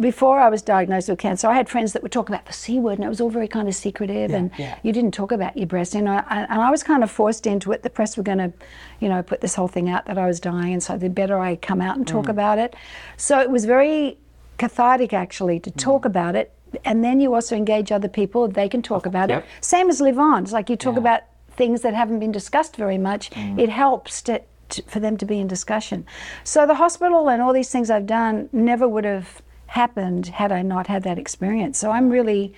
before 0.00 0.40
I 0.40 0.48
was 0.48 0.60
diagnosed 0.62 1.08
with 1.08 1.18
cancer, 1.20 1.46
I 1.48 1.54
had 1.54 1.68
friends 1.68 1.92
that 1.92 2.02
would 2.02 2.10
talk 2.10 2.28
about 2.28 2.46
the 2.46 2.52
C 2.52 2.78
word, 2.80 2.94
and 2.98 3.04
it 3.04 3.08
was 3.08 3.20
all 3.20 3.30
very 3.30 3.46
kind 3.48 3.68
of 3.68 3.74
secretive, 3.76 4.32
and 4.32 4.50
yeah. 4.58 4.76
you 4.82 4.92
didn't 4.92 5.12
talk 5.12 5.30
about 5.30 5.56
your 5.56 5.66
breast. 5.68 5.94
You 5.94 6.02
know, 6.02 6.20
and, 6.30 6.46
and 6.50 6.60
I 6.60 6.70
was 6.70 6.82
kind 6.82 7.02
of 7.04 7.10
forced 7.12 7.46
into 7.46 7.70
it. 7.72 7.82
The 7.84 7.90
press 7.90 8.16
were 8.16 8.22
going 8.24 8.38
to, 8.38 8.52
you 9.00 9.08
know, 9.08 9.22
put 9.22 9.40
this 9.40 9.54
whole 9.54 9.68
thing 9.68 9.88
out 9.88 10.06
that 10.06 10.18
I 10.18 10.26
was 10.26 10.40
dying, 10.40 10.72
and 10.72 10.82
so 10.82 10.96
the 10.96 11.08
better 11.10 11.38
I 11.38 11.54
come 11.56 11.80
out 11.80 11.96
and 11.96 12.06
talk 12.06 12.26
Mm. 12.26 12.30
about 12.30 12.58
it. 12.58 12.74
So 13.16 13.38
it 13.40 13.50
was 13.50 13.64
very 13.66 14.18
cathartic, 14.58 15.12
actually, 15.12 15.60
Mm. 15.60 15.64
to 15.64 15.70
talk 15.70 16.04
about 16.04 16.34
it. 16.34 16.52
And 16.84 17.04
then 17.04 17.20
you 17.20 17.34
also 17.34 17.56
engage 17.56 17.90
other 17.92 18.08
people; 18.08 18.48
they 18.48 18.68
can 18.68 18.82
talk 18.82 19.06
about 19.06 19.28
yep. 19.28 19.44
it. 19.44 19.64
Same 19.64 19.88
as 19.88 20.00
Liv 20.00 20.18
On. 20.18 20.42
It's 20.42 20.52
like 20.52 20.70
you 20.70 20.76
talk 20.76 20.94
Yeah. 20.94 21.00
about 21.00 21.20
things 21.50 21.80
that 21.82 21.94
haven't 21.94 22.20
been 22.20 22.32
discussed 22.32 22.76
very 22.76 22.98
much. 22.98 23.30
Mm. 23.30 23.58
It 23.58 23.68
helps 23.68 24.22
to, 24.22 24.40
to, 24.68 24.82
for 24.82 25.00
them 25.00 25.16
to 25.16 25.26
be 25.26 25.40
in 25.40 25.48
discussion. 25.48 26.06
So 26.44 26.66
the 26.66 26.76
hospital 26.76 27.28
and 27.28 27.42
all 27.42 27.52
these 27.52 27.70
things 27.70 27.90
I've 27.90 28.06
done 28.06 28.48
never 28.52 28.86
would 28.88 29.04
have 29.04 29.42
happened 29.66 30.28
had 30.28 30.52
I 30.52 30.62
not 30.62 30.86
had 30.86 31.02
that 31.02 31.18
experience. 31.18 31.78
So 31.78 31.90
I'm 31.90 32.10
really 32.10 32.54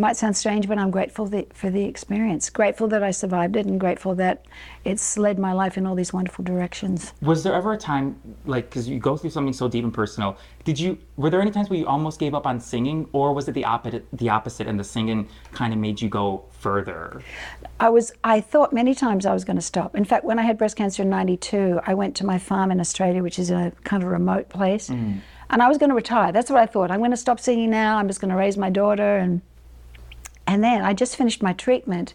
might 0.00 0.16
sound 0.16 0.36
strange, 0.36 0.66
but 0.66 0.78
I'm 0.78 0.90
grateful 0.90 1.26
that, 1.26 1.54
for 1.54 1.70
the 1.70 1.84
experience. 1.84 2.48
Grateful 2.48 2.88
that 2.88 3.02
I 3.02 3.10
survived 3.10 3.54
it, 3.54 3.66
and 3.66 3.78
grateful 3.78 4.14
that 4.16 4.46
it's 4.84 5.18
led 5.18 5.38
my 5.38 5.52
life 5.52 5.76
in 5.76 5.86
all 5.86 5.94
these 5.94 6.12
wonderful 6.12 6.42
directions. 6.42 7.12
Was 7.20 7.42
there 7.42 7.52
ever 7.52 7.74
a 7.74 7.76
time, 7.76 8.18
like, 8.46 8.70
because 8.70 8.88
you 8.88 8.98
go 8.98 9.16
through 9.16 9.30
something 9.30 9.52
so 9.52 9.68
deep 9.68 9.84
and 9.84 9.92
personal, 9.92 10.38
did 10.64 10.80
you, 10.80 10.98
were 11.16 11.28
there 11.28 11.42
any 11.42 11.50
times 11.50 11.68
where 11.68 11.78
you 11.78 11.86
almost 11.86 12.18
gave 12.18 12.34
up 12.34 12.46
on 12.46 12.58
singing, 12.58 13.08
or 13.12 13.34
was 13.34 13.46
it 13.46 13.52
the 13.52 13.64
opposite, 13.66 14.06
the 14.12 14.30
opposite, 14.30 14.66
and 14.66 14.80
the 14.80 14.84
singing 14.84 15.28
kind 15.52 15.72
of 15.72 15.78
made 15.78 16.00
you 16.00 16.08
go 16.08 16.44
further? 16.50 17.22
I 17.78 17.90
was 17.90 18.12
I 18.24 18.40
thought 18.40 18.72
many 18.72 18.94
times 18.94 19.26
I 19.26 19.34
was 19.34 19.44
going 19.44 19.56
to 19.56 19.62
stop. 19.62 19.94
In 19.94 20.04
fact, 20.04 20.24
when 20.24 20.38
I 20.38 20.42
had 20.42 20.56
breast 20.56 20.76
cancer 20.76 21.02
in 21.02 21.10
92, 21.10 21.80
I 21.86 21.92
went 21.94 22.16
to 22.16 22.26
my 22.26 22.38
farm 22.38 22.70
in 22.70 22.80
Australia, 22.80 23.22
which 23.22 23.38
is 23.38 23.50
a 23.50 23.72
kind 23.84 24.02
of 24.02 24.08
remote 24.08 24.48
place. 24.48 24.88
Mm. 24.88 25.20
And 25.50 25.62
I 25.62 25.68
was 25.68 25.78
going 25.78 25.90
to 25.90 25.96
retire. 25.96 26.30
That's 26.30 26.48
what 26.48 26.60
I 26.60 26.66
thought. 26.66 26.90
I'm 26.90 27.00
going 27.00 27.10
to 27.10 27.16
stop 27.16 27.40
singing 27.40 27.70
now. 27.70 27.98
I'm 27.98 28.06
just 28.06 28.20
going 28.20 28.30
to 28.30 28.36
raise 28.36 28.56
my 28.56 28.70
daughter 28.70 29.16
and 29.16 29.42
and 30.50 30.64
then 30.64 30.82
I 30.82 30.94
just 30.94 31.14
finished 31.14 31.44
my 31.44 31.52
treatment 31.52 32.12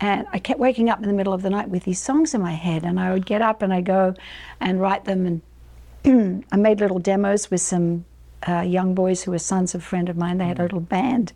and 0.00 0.26
I 0.32 0.38
kept 0.38 0.58
waking 0.58 0.88
up 0.88 0.98
in 1.02 1.08
the 1.08 1.12
middle 1.12 1.34
of 1.34 1.42
the 1.42 1.50
night 1.50 1.68
with 1.68 1.84
these 1.84 2.00
songs 2.00 2.32
in 2.32 2.40
my 2.40 2.52
head 2.52 2.84
and 2.84 2.98
I 2.98 3.12
would 3.12 3.26
get 3.26 3.42
up 3.42 3.60
and 3.60 3.70
I 3.70 3.82
go 3.82 4.14
and 4.60 4.80
write 4.80 5.04
them 5.04 5.40
and 6.06 6.44
I 6.52 6.56
made 6.56 6.80
little 6.80 6.98
demos 6.98 7.50
with 7.50 7.60
some 7.60 8.06
uh, 8.48 8.62
young 8.62 8.94
boys 8.94 9.22
who 9.24 9.30
were 9.30 9.38
sons 9.38 9.74
of 9.74 9.82
a 9.82 9.84
friend 9.84 10.08
of 10.08 10.16
mine. 10.16 10.38
They 10.38 10.46
had 10.46 10.58
a 10.58 10.62
little 10.62 10.80
band 10.80 11.34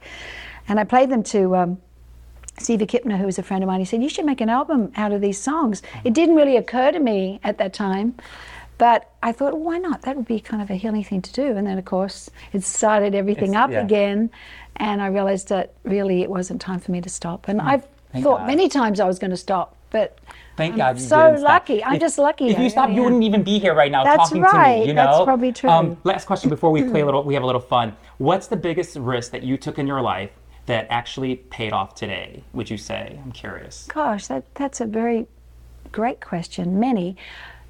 and 0.66 0.80
I 0.80 0.85
played 0.85 1.11
them 1.11 1.23
to 1.25 1.56
um, 1.56 1.78
Stevie 2.59 2.87
Kipner, 2.87 3.18
who 3.18 3.26
was 3.26 3.38
a 3.38 3.42
friend 3.42 3.62
of 3.62 3.68
mine, 3.68 3.80
he 3.80 3.85
said, 3.85 4.02
You 4.02 4.09
should 4.09 4.25
make 4.25 4.40
an 4.40 4.49
album 4.49 4.92
out 4.97 5.12
of 5.12 5.20
these 5.20 5.38
songs. 5.38 5.82
It 6.04 6.14
didn't 6.14 6.37
really 6.37 6.56
occur 6.56 6.90
to 6.90 6.99
me 7.00 7.38
at 7.44 7.59
that 7.59 7.75
time, 7.75 8.14
but 8.80 9.11
I 9.23 9.32
thought, 9.32 9.52
well, 9.52 9.62
why 9.62 9.76
not? 9.78 10.02
That 10.02 10.16
would 10.16 10.26
be 10.26 10.40
kind 10.40 10.62
of 10.62 10.70
a 10.70 10.75
healing 10.75 11.04
thing 11.04 11.20
to 11.20 11.32
do. 11.35 11.54
And 11.56 11.66
then, 11.66 11.76
of 11.76 11.85
course, 11.85 12.30
it 12.54 12.64
started 12.64 13.14
everything 13.14 13.50
It's- 13.50 13.62
up 13.62 13.70
yeah. 13.70 13.82
again, 13.82 14.30
and 14.80 15.00
I 15.00 15.06
realized 15.06 15.49
that 15.50 15.75
really 15.84 16.22
it 16.22 16.30
wasn't 16.30 16.60
time 16.60 16.80
for 16.80 16.90
me 16.90 17.00
to 17.02 17.08
stop. 17.08 17.46
And 17.49 17.60
I've 17.60 17.84
Hmm. 17.84 17.88
Thank 18.12 18.25
thought 18.25 18.38
God. 18.38 18.46
many 18.49 18.68
times 18.68 18.99
I 18.99 19.06
was 19.06 19.20
going 19.20 19.30
to 19.30 19.37
stop, 19.37 19.76
but 19.90 20.18
Thank 20.56 20.72
I'm 20.72 20.78
God 20.78 21.00
so 21.00 21.26
didn't 21.28 21.38
stop. 21.38 21.49
lucky. 21.49 21.84
I'm 21.84 21.94
If- 21.94 22.00
just 22.00 22.18
lucky. 22.18 22.49
If 22.49 22.58
you 22.58 22.68
stopped, 22.68 22.88
really 22.88 22.96
you 22.96 23.02
wouldn't 23.04 23.22
even 23.22 23.44
be 23.44 23.60
here 23.60 23.72
right 23.72 23.92
now 23.92 24.02
That's 24.02 24.16
talking 24.30 24.42
to 24.42 24.49
me. 24.52 24.58
right. 24.58 24.84
You 24.87 24.94
know, 24.94 25.04
That's 25.04 25.25
probably 25.25 25.52
true. 25.52 25.70
Um, 25.70 25.96
last 26.02 26.26
question 26.26 26.50
before 26.50 26.72
we 26.72 26.82
play 26.82 27.02
a 27.02 27.04
little. 27.08 27.22
We 27.22 27.34
have 27.34 27.44
a 27.44 27.46
little 27.46 27.60
fun. 27.60 27.94
What's 28.18 28.49
the 28.49 28.56
biggest 28.56 28.96
risk 28.96 29.30
that 29.30 29.44
you 29.44 29.56
took 29.56 29.78
in 29.78 29.87
your 29.87 30.00
life 30.00 30.30
that 30.66 30.88
actually 30.90 31.37
paid 31.37 31.72
off 31.72 31.94
today? 31.94 32.42
Would 32.52 32.68
you 32.68 32.78
say? 32.78 33.16
I'm 33.25 33.30
curious. 33.30 33.87
Gosh, 33.94 34.26
that, 34.26 34.42
that's 34.56 34.80
a 34.80 34.87
very 34.87 35.28
great 35.92 36.20
question. 36.20 36.80
Many. 36.80 37.16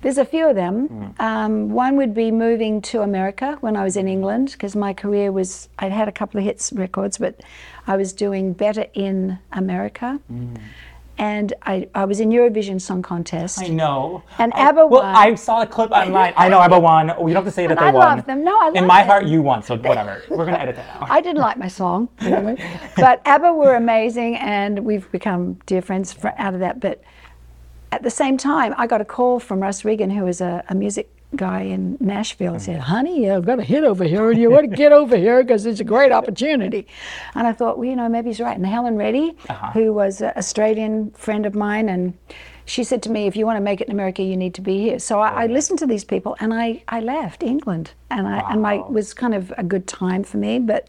There's 0.02 0.16
a 0.18 0.24
few 0.24 0.48
of 0.48 0.56
them. 0.56 1.14
Um, 1.18 1.70
one 1.70 1.96
would 1.96 2.14
be 2.14 2.30
moving 2.30 2.80
to 2.82 3.02
America 3.02 3.58
when 3.60 3.76
I 3.76 3.84
was 3.84 3.96
in 3.98 4.08
England 4.08 4.52
because 4.52 4.74
my 4.74 4.94
career 4.94 5.30
was, 5.30 5.68
I'd 5.78 5.92
had 5.92 6.08
a 6.08 6.12
couple 6.12 6.38
of 6.38 6.44
hits 6.44 6.72
records, 6.72 7.18
but 7.18 7.40
I 7.86 7.96
was 7.96 8.12
doing 8.14 8.54
better 8.54 8.86
in 8.94 9.38
America. 9.52 10.18
And 11.18 11.52
I, 11.66 11.86
I 11.94 12.06
was 12.06 12.18
in 12.20 12.30
Eurovision 12.30 12.80
Song 12.80 13.02
Contest. 13.02 13.60
I 13.60 13.66
know. 13.68 14.22
And 14.38 14.54
I- 14.54 14.70
ABBA 14.70 14.86
Well, 14.86 15.02
won. 15.02 15.14
I 15.14 15.34
saw 15.34 15.60
a 15.60 15.66
clip 15.66 15.90
online. 15.90 16.32
I 16.38 16.48
know 16.48 16.60
ABBA 16.60 16.80
won. 16.80 17.10
Oh, 17.10 17.26
you 17.26 17.34
don't 17.34 17.44
have 17.44 17.52
to 17.52 17.54
say 17.54 17.66
that 17.66 17.78
they 17.78 17.84
I 17.84 17.90
won. 17.90 18.16
love 18.16 18.26
them. 18.26 18.42
No, 18.42 18.58
I 18.58 18.66
love 18.68 18.76
In 18.76 18.86
my 18.86 19.00
them. 19.00 19.08
heart, 19.08 19.26
you 19.26 19.42
won. 19.42 19.62
So 19.62 19.76
whatever. 19.76 20.22
We're 20.30 20.46
gonna 20.46 20.56
edit 20.56 20.76
that 20.76 20.96
out. 20.96 21.10
I 21.10 21.20
didn't 21.20 21.42
like 21.42 21.58
my 21.58 21.68
song, 21.68 22.08
but 22.96 23.20
ABBA 23.26 23.52
were 23.52 23.74
amazing, 23.74 24.36
and 24.36 24.78
we've 24.78 25.12
become 25.12 25.58
dear 25.66 25.82
friends 25.82 26.10
fr- 26.14 26.28
out 26.38 26.54
of 26.54 26.60
that. 26.60 26.80
But 26.80 27.02
at 27.92 28.02
the 28.02 28.10
same 28.10 28.36
time, 28.36 28.74
I 28.76 28.86
got 28.86 29.00
a 29.00 29.04
call 29.04 29.40
from 29.40 29.60
Russ 29.60 29.84
Regan, 29.84 30.10
who 30.10 30.24
was 30.24 30.40
a, 30.40 30.64
a 30.68 30.74
music 30.74 31.10
guy 31.36 31.62
in 31.62 31.96
Nashville, 32.00 32.54
and 32.54 32.62
said, 32.62 32.80
"Honey, 32.80 33.30
I've 33.30 33.44
got 33.46 33.58
a 33.58 33.62
hit 33.62 33.84
over 33.84 34.04
here, 34.04 34.30
and 34.30 34.40
you 34.40 34.50
want 34.50 34.70
to 34.70 34.76
get 34.84 34.92
over 34.92 35.16
here 35.16 35.42
because 35.42 35.66
it's 35.66 35.80
a 35.80 35.84
great 35.84 36.12
opportunity." 36.12 36.86
And 37.34 37.46
I 37.46 37.52
thought, 37.52 37.78
well, 37.78 37.88
you 37.88 37.96
know, 37.96 38.08
maybe 38.08 38.30
he's 38.30 38.40
right. 38.40 38.56
And 38.56 38.66
Helen 38.66 38.96
Reddy, 38.96 39.36
uh-huh. 39.48 39.72
who 39.72 39.92
was 39.92 40.20
an 40.20 40.32
Australian 40.36 41.10
friend 41.12 41.46
of 41.46 41.54
mine, 41.54 41.88
and 41.88 42.14
she 42.64 42.84
said 42.84 43.02
to 43.02 43.10
me, 43.10 43.26
if 43.26 43.34
you 43.34 43.46
want 43.46 43.56
to 43.56 43.60
make 43.60 43.80
it 43.80 43.88
in 43.88 43.92
America, 43.92 44.22
you 44.22 44.36
need 44.36 44.54
to 44.54 44.60
be 44.60 44.78
here. 44.78 44.98
So 45.00 45.18
I, 45.20 45.44
I 45.44 45.46
listened 45.46 45.80
to 45.80 45.86
these 45.86 46.04
people, 46.04 46.36
and 46.38 46.54
I, 46.54 46.82
I 46.86 47.00
left 47.00 47.42
England, 47.42 47.92
and 48.10 48.28
I 48.28 48.48
and 48.50 48.62
my 48.62 48.74
it 48.74 48.90
was 48.90 49.12
kind 49.14 49.34
of 49.34 49.52
a 49.58 49.64
good 49.64 49.88
time 49.88 50.22
for 50.22 50.36
me, 50.36 50.60
but 50.60 50.88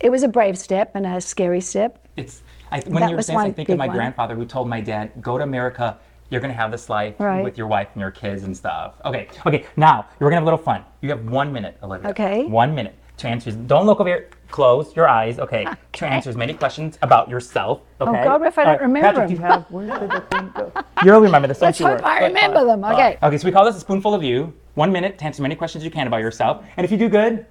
it 0.00 0.10
was 0.10 0.22
a 0.24 0.28
brave 0.28 0.58
step 0.58 0.92
and 0.94 1.06
a 1.06 1.20
scary 1.20 1.60
step. 1.60 2.04
It's 2.16 2.42
I, 2.70 2.80
when 2.80 3.00
That 3.00 3.10
you 3.10 3.16
were 3.16 3.22
saying, 3.22 3.38
I 3.38 3.52
think 3.52 3.68
of 3.68 3.78
my 3.78 3.86
one. 3.86 3.96
grandfather 3.96 4.34
who 4.34 4.44
told 4.44 4.68
my 4.68 4.80
dad, 4.80 5.12
"Go 5.20 5.38
to 5.38 5.44
America. 5.44 5.98
You're 6.30 6.40
gonna 6.40 6.52
have 6.52 6.70
this 6.70 6.88
life 6.88 7.14
Right. 7.18 7.42
with 7.42 7.56
your 7.56 7.66
wife 7.66 7.88
and 7.94 8.00
your 8.00 8.10
kids 8.10 8.42
and 8.44 8.56
stuff." 8.56 8.94
Okay, 9.04 9.28
okay. 9.46 9.64
Now 9.76 10.06
we're 10.18 10.28
gonna 10.28 10.36
have 10.36 10.42
a 10.44 10.50
little 10.50 10.58
fun. 10.58 10.84
You 11.00 11.10
have 11.10 11.28
one 11.28 11.52
minute, 11.52 11.76
Olivia. 11.82 12.10
Okay. 12.10 12.44
One 12.46 12.74
minute 12.74 12.94
to 13.18 13.28
answer. 13.28 13.50
Don't 13.50 13.86
look 13.86 14.00
over 14.00 14.08
here. 14.08 14.28
Close 14.50 14.94
your 14.96 15.08
eyes. 15.08 15.38
Okay. 15.38 15.66
To 15.98 16.06
answer 16.06 16.30
as 16.30 16.36
many 16.36 16.54
questions 16.54 16.96
about 17.02 17.28
yourself. 17.28 17.80
Oh, 18.00 18.08
okay. 18.08 18.20
Oh, 18.20 18.24
God, 18.38 18.46
if 18.46 18.56
I 18.56 18.62
don't 18.62 18.72
right, 18.74 18.80
remember 18.82 19.08
Patrick, 19.08 19.28
do 19.28 19.34
you 19.34 19.40
have. 19.40 19.64
Where 19.70 19.98
did 19.98 20.10
the 20.10 20.20
thing 20.20 20.52
go? 20.54 20.72
You'll 21.04 21.20
remember 21.20 21.48
this. 21.48 21.60
Let's 21.60 21.80
hope. 21.80 22.04
I 22.04 22.26
remember 22.26 22.64
them. 22.64 22.84
Okay. 22.84 23.18
Okay, 23.20 23.36
so 23.36 23.46
we 23.46 23.50
call 23.50 23.64
this 23.64 23.74
a 23.76 23.80
spoonful 23.80 24.14
of 24.14 24.22
you. 24.22 24.52
One 24.74 24.92
minute 24.92 25.18
to 25.18 25.24
answer 25.24 25.38
as 25.38 25.40
many 25.40 25.56
questions 25.56 25.82
as 25.82 25.84
you 25.84 25.90
can 25.90 26.06
about 26.06 26.20
yourself. 26.20 26.62
And 26.76 26.84
if 26.84 26.92
you 26.92 26.98
do 26.98 27.08
good, 27.08 27.46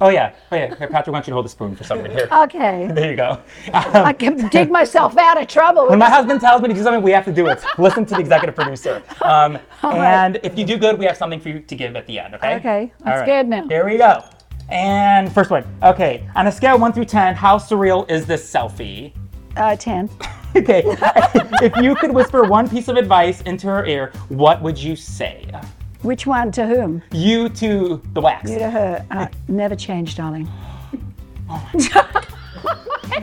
oh 0.00 0.08
yeah, 0.08 0.34
oh 0.50 0.56
yeah. 0.56 0.74
Here, 0.74 0.88
Patrick 0.88 1.12
wants 1.12 1.26
you 1.28 1.32
to 1.32 1.34
hold 1.34 1.44
the 1.44 1.50
spoon 1.50 1.74
for 1.76 1.84
something. 1.84 2.10
Here, 2.10 2.28
Okay. 2.32 2.86
there 2.94 3.10
you 3.10 3.16
go. 3.16 3.38
I 3.72 4.12
can 4.12 4.48
dig 4.48 4.70
myself 4.70 5.16
out 5.16 5.40
of 5.40 5.48
trouble. 5.48 5.88
When 5.88 5.98
my 5.98 6.10
husband 6.10 6.40
tells 6.40 6.62
me 6.62 6.68
to 6.68 6.74
do 6.74 6.82
something, 6.82 7.02
we 7.02 7.10
have 7.12 7.24
to 7.26 7.32
do 7.32 7.46
it. 7.48 7.62
Listen 7.78 8.04
to 8.06 8.14
the 8.14 8.20
executive 8.20 8.54
producer. 8.54 9.02
Um, 9.22 9.58
right. 9.82 9.96
and 9.96 10.40
if 10.42 10.58
you 10.58 10.64
do 10.64 10.76
good, 10.76 10.98
we 10.98 11.04
have 11.06 11.16
something 11.16 11.40
for 11.40 11.48
you 11.50 11.60
to 11.60 11.74
give 11.74 11.96
at 11.96 12.06
the 12.06 12.18
end. 12.18 12.34
Okay. 12.36 12.56
Okay, 12.56 12.92
I'm 13.02 13.12
All 13.12 13.18
right. 13.18 13.24
scared 13.24 13.48
now. 13.48 13.66
Here 13.68 13.84
we 13.84 13.98
go. 13.98 14.24
And 14.68 15.32
first 15.32 15.50
one. 15.50 15.64
Okay. 15.82 16.28
On 16.36 16.46
a 16.46 16.52
scale 16.52 16.76
of 16.76 16.80
one 16.80 16.92
through 16.92 17.04
ten, 17.06 17.34
how 17.34 17.58
surreal 17.58 18.08
is 18.10 18.26
this 18.26 18.50
selfie? 18.50 19.12
Uh, 19.56 19.76
10. 19.76 20.08
Okay. 20.54 20.82
if 21.62 21.74
you 21.78 21.94
could 21.94 22.12
whisper 22.12 22.44
one 22.44 22.68
piece 22.68 22.88
of 22.88 22.96
advice 22.96 23.40
into 23.42 23.68
her 23.68 23.86
ear, 23.86 24.12
what 24.28 24.60
would 24.60 24.76
you 24.76 24.94
say? 24.94 25.50
Which 26.02 26.26
one 26.26 26.50
to 26.52 26.66
whom? 26.66 27.02
You 27.12 27.48
to 27.50 28.02
the 28.12 28.20
wax. 28.20 28.50
You 28.50 28.58
to 28.58 28.70
her. 28.70 29.06
Uh, 29.10 29.28
never 29.48 29.76
change, 29.76 30.16
darling. 30.16 30.48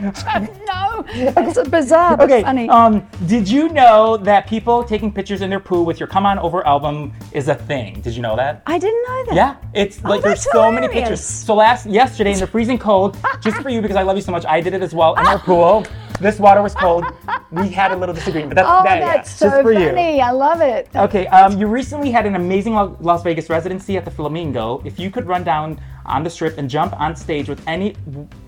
no, 0.02 1.04
it's 1.10 1.70
bizarre 1.70 2.16
but 2.16 2.26
Okay. 2.26 2.42
funny. 2.44 2.70
Um, 2.70 3.08
did 3.26 3.50
you 3.50 3.70
know 3.70 4.18
that 4.18 4.48
people 4.48 4.84
taking 4.84 5.12
pictures 5.12 5.42
in 5.42 5.50
their 5.50 5.60
poo 5.60 5.84
with 5.84 6.00
your 6.00 6.08
"Come 6.08 6.26
On 6.26 6.40
Over" 6.40 6.66
album 6.66 7.12
is 7.32 7.48
a 7.50 7.56
thing? 7.56 8.00
Did 8.02 8.16
you 8.16 8.22
know 8.22 8.36
that? 8.36 8.62
I 8.66 8.78
didn't 8.78 9.04
know 9.08 9.26
that. 9.26 9.36
Yeah, 9.36 9.56
it's 9.74 10.04
like 10.04 10.22
there's 10.22 10.50
so 10.52 10.72
many 10.72 10.88
pictures. 10.88 11.24
So 11.24 11.56
last 11.56 11.86
yesterday 11.86 12.34
in 12.34 12.40
the 12.40 12.48
freezing 12.48 12.78
cold, 12.78 13.18
just 13.42 13.58
for 13.62 13.70
you 13.70 13.82
because 13.82 13.98
I 13.98 14.04
love 14.04 14.16
you 14.16 14.22
so 14.22 14.32
much, 14.32 14.46
I 14.46 14.62
did 14.62 14.74
it 14.74 14.82
as 14.82 14.94
well 14.94 15.16
in 15.16 15.26
our 15.26 15.40
pool. 15.40 15.86
This 16.20 16.40
water 16.40 16.62
was 16.62 16.76
cold. 16.76 17.06
We 17.52 17.70
had 17.70 17.92
a 17.92 17.96
little 17.96 18.14
disagreement, 18.14 18.54
but 18.54 18.62
that's 18.62 18.70
Oh, 18.80 18.84
that, 18.84 19.00
yeah, 19.00 19.14
that's 19.14 19.32
so 19.32 19.50
just 19.50 19.62
for 19.62 19.72
you. 19.72 19.90
funny. 19.90 20.22
I 20.22 20.32
love 20.32 20.62
it. 20.62 20.90
Okay, 20.96 21.28
um, 21.28 21.58
you 21.58 21.68
recently 21.68 22.12
had 22.12 22.26
an 22.26 22.36
amazing 22.36 22.74
Las 22.74 23.24
Vegas 23.24 23.50
residency 23.50 23.98
at 23.98 24.06
the 24.06 24.12
Flamingo. 24.12 24.82
If 24.86 25.00
you 25.00 25.10
could 25.10 25.26
run 25.26 25.44
down 25.44 25.80
on 26.06 26.24
the 26.24 26.30
strip 26.30 26.58
and 26.58 26.70
jump 26.70 27.00
on 27.00 27.16
stage 27.16 27.48
with 27.48 27.62
any 27.68 27.96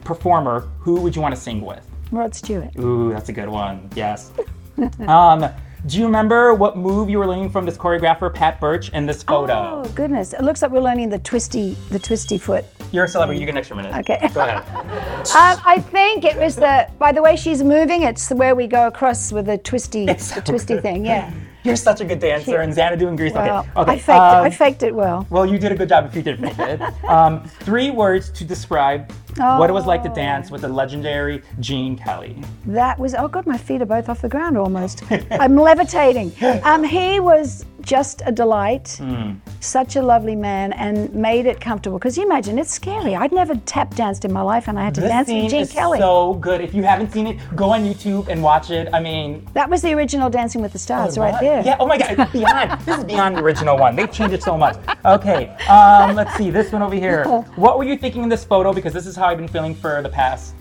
performer, 0.04 0.62
who 0.80 1.00
would 1.02 1.16
you 1.16 1.22
want 1.22 1.34
to 1.34 1.40
sing 1.40 1.62
with? 1.62 1.86
Rod 2.12 2.36
Stewart. 2.36 2.76
Ooh, 2.78 3.12
that's 3.12 3.30
a 3.30 3.34
good 3.34 3.50
one. 3.50 3.90
Yes. 3.96 4.32
um, 5.08 5.50
do 5.86 5.98
you 5.98 6.06
remember 6.06 6.54
what 6.54 6.78
move 6.78 7.10
you 7.10 7.18
were 7.18 7.28
learning 7.28 7.50
from 7.50 7.66
this 7.66 7.78
choreographer, 7.78 8.34
Pat 8.34 8.60
Birch, 8.60 8.90
in 8.90 9.06
this 9.06 9.24
photo? 9.24 9.84
Oh 9.84 9.92
goodness! 9.96 10.34
It 10.34 10.44
looks 10.44 10.62
like 10.62 10.72
we're 10.72 10.82
learning 10.82 11.10
the 11.10 11.20
twisty, 11.20 11.76
the 11.90 12.00
twisty 12.00 12.38
foot. 12.38 12.66
You're 12.92 13.06
a 13.06 13.08
celebrity. 13.08 13.40
You 13.40 13.46
get 13.46 13.54
an 13.54 13.58
extra 13.58 13.76
minute. 13.76 13.96
Okay. 13.96 14.30
Go 14.34 14.42
ahead. 14.42 14.64
Um, 15.22 15.62
I 15.66 15.80
think 15.80 16.26
it 16.26 16.36
was 16.36 16.56
the. 16.56 16.90
By 16.98 17.12
the 17.12 17.22
way 17.22 17.36
she's 17.36 17.62
moving, 17.62 18.02
it's 18.02 18.32
where 18.32 18.56
we 18.56 18.66
go 18.66 18.88
across 18.88 19.32
with 19.32 19.46
the 19.46 19.60
twisty, 19.60 20.08
the 20.08 20.42
twisty 20.44 20.74
good. 20.74 20.82
thing. 20.82 21.06
Yeah. 21.06 21.32
You're 21.64 21.76
such 21.76 22.02
a 22.02 22.06
good 22.06 22.20
dancer, 22.20 22.62
and 22.62 22.74
Xanadu 22.74 23.08
and 23.08 23.16
Grease. 23.16 23.34
Well, 23.34 23.60
okay. 23.60 23.82
Okay. 23.82 23.92
I 23.92 23.98
faked 23.98 24.10
it. 24.10 24.12
I 24.12 24.46
um, 24.46 24.52
faked 24.52 24.84
it 24.84 24.96
well. 24.96 25.28
Well, 25.30 25.46
you 25.46 25.60
did 25.60 25.72
a 25.72 25.76
good 25.76 25.90
job 25.90 26.06
if 26.06 26.16
you 26.16 26.24
did 26.24 26.40
fake 26.40 26.58
it. 26.58 26.82
Um, 27.06 27.44
three 27.44 27.92
words 27.92 28.32
to 28.32 28.44
describe 28.44 29.12
what 29.38 29.70
it 29.70 29.74
was 29.74 29.86
like 29.86 30.04
to 30.04 30.10
Oh. 30.12 30.16
dance 30.16 30.52
with 30.52 30.62
the 30.62 30.68
legendary 30.68 31.42
Gene 31.60 31.98
Kelly. 31.98 32.42
That 32.66 33.00
was 33.00 33.16
oh 33.16 33.28
god, 33.28 33.46
my 33.48 33.58
feet 33.58 33.82
are 33.82 33.86
both 33.86 34.10
off 34.10 34.22
the 34.22 34.30
ground 34.30 34.58
almost. 34.58 35.04
I'm 35.32 35.56
levitating. 35.56 36.32
Um, 36.64 36.84
he 36.84 37.20
was 37.20 37.66
just 37.82 38.22
a 38.26 38.32
delight, 38.32 38.98
Hmm. 39.02 39.34
such 39.60 39.96
a 39.96 40.02
lovely 40.02 40.36
man, 40.36 40.74
and 40.74 41.14
made 41.14 41.46
it 41.46 41.60
comfortable. 41.62 41.98
Because 42.00 42.18
you 42.18 42.26
imagine 42.26 42.58
it's 42.60 42.72
scary. 42.72 43.16
I'd 43.16 43.32
never 43.32 43.56
tap 43.56 43.96
danced 43.96 44.26
in 44.26 44.32
my 44.34 44.42
life, 44.42 44.68
and 44.68 44.80
I 44.80 44.84
had 44.86 44.96
to 44.96 45.02
This 45.02 45.10
dance 45.10 45.28
scene 45.28 45.44
with 45.44 45.52
Gene 45.52 45.62
is 45.62 45.72
Kelly. 45.72 46.00
so 46.00 46.34
good. 46.36 46.62
If 46.62 46.74
you 46.74 46.84
haven't 46.84 47.12
seen 47.12 47.28
it, 47.28 47.38
go 47.56 47.72
on 47.72 47.84
YouTube 47.86 48.28
and 48.28 48.42
watch 48.44 48.72
it. 48.72 48.90
I 48.94 49.00
mean, 49.00 49.46
that 49.54 49.70
was 49.70 49.82
the 49.82 49.94
original 49.94 50.30
Dancing 50.30 50.62
with 50.62 50.74
the 50.74 50.80
Stars, 50.80 51.18
right 51.18 51.40
there. 51.42 51.62
Yeah. 51.66 51.76
Oh 51.80 51.86
my 51.88 51.98
God. 51.98 52.16
It's 52.20 52.32
beyond. 52.32 52.80
this 52.86 52.98
is 52.98 53.04
beyond 53.04 53.38
the 53.38 53.42
original 53.44 53.78
one. 53.78 53.96
They've 53.96 54.12
changed 54.12 54.34
it 54.34 54.44
so 54.44 54.58
much. 54.58 54.78
Okay. 55.06 55.50
Um, 55.70 56.16
let's 56.16 56.34
see 56.36 56.50
this 56.50 56.72
one 56.72 56.82
over 56.82 56.96
here. 56.96 57.26
What 57.56 57.78
were 57.78 57.84
you 57.84 57.98
thinking 57.98 58.24
in 58.24 58.30
this 58.30 58.44
photo? 58.44 58.74
Because 58.74 58.94
this 58.94 59.06
is 59.06 59.16
how 59.16 59.26
I've 59.28 59.38
been 59.38 59.48
feeling 59.48 59.76
for 59.76 60.02
the 60.02 60.10
past 60.10 60.56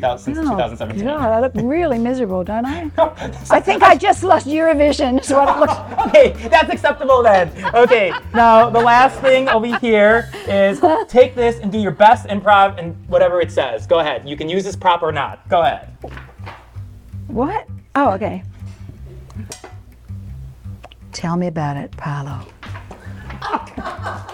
2000, 0.00 0.34
since 0.34 0.38
Oh, 0.46 0.50
2017. 0.50 1.04
God, 1.04 1.20
I 1.20 1.40
look 1.40 1.52
really 1.56 1.98
miserable, 1.98 2.44
don't 2.44 2.64
I? 2.66 2.90
I 3.50 3.60
think 3.60 3.82
I 3.82 3.96
just 3.96 4.22
lost 4.22 4.46
Eurovision. 4.46 5.20
Is 5.20 5.30
what 5.30 5.48
it 5.56 5.60
looks. 5.60 6.06
Okay, 6.08 6.48
that's 6.48 6.70
acceptable 6.70 7.22
then. 7.22 7.50
Okay, 7.74 8.12
now 8.34 8.70
the 8.70 8.80
last 8.80 9.20
thing 9.20 9.48
over 9.48 9.78
here 9.78 10.30
is 10.46 10.80
take 11.08 11.34
this 11.34 11.58
and 11.60 11.70
do 11.72 11.78
your 11.78 11.90
best 11.92 12.26
improv 12.28 12.78
and 12.78 12.94
whatever 13.08 13.40
it 13.40 13.50
says. 13.50 13.86
Go 13.86 13.98
ahead. 14.00 14.28
You 14.28 14.36
can 14.36 14.48
use 14.48 14.64
this 14.64 14.76
prop 14.76 15.02
or 15.02 15.12
not. 15.12 15.48
Go 15.48 15.62
ahead. 15.62 15.88
What? 17.28 17.66
Oh, 17.94 18.12
okay. 18.12 18.42
Tell 21.12 21.36
me 21.36 21.46
about 21.46 21.76
it, 21.76 21.90
Paolo. 21.96 22.46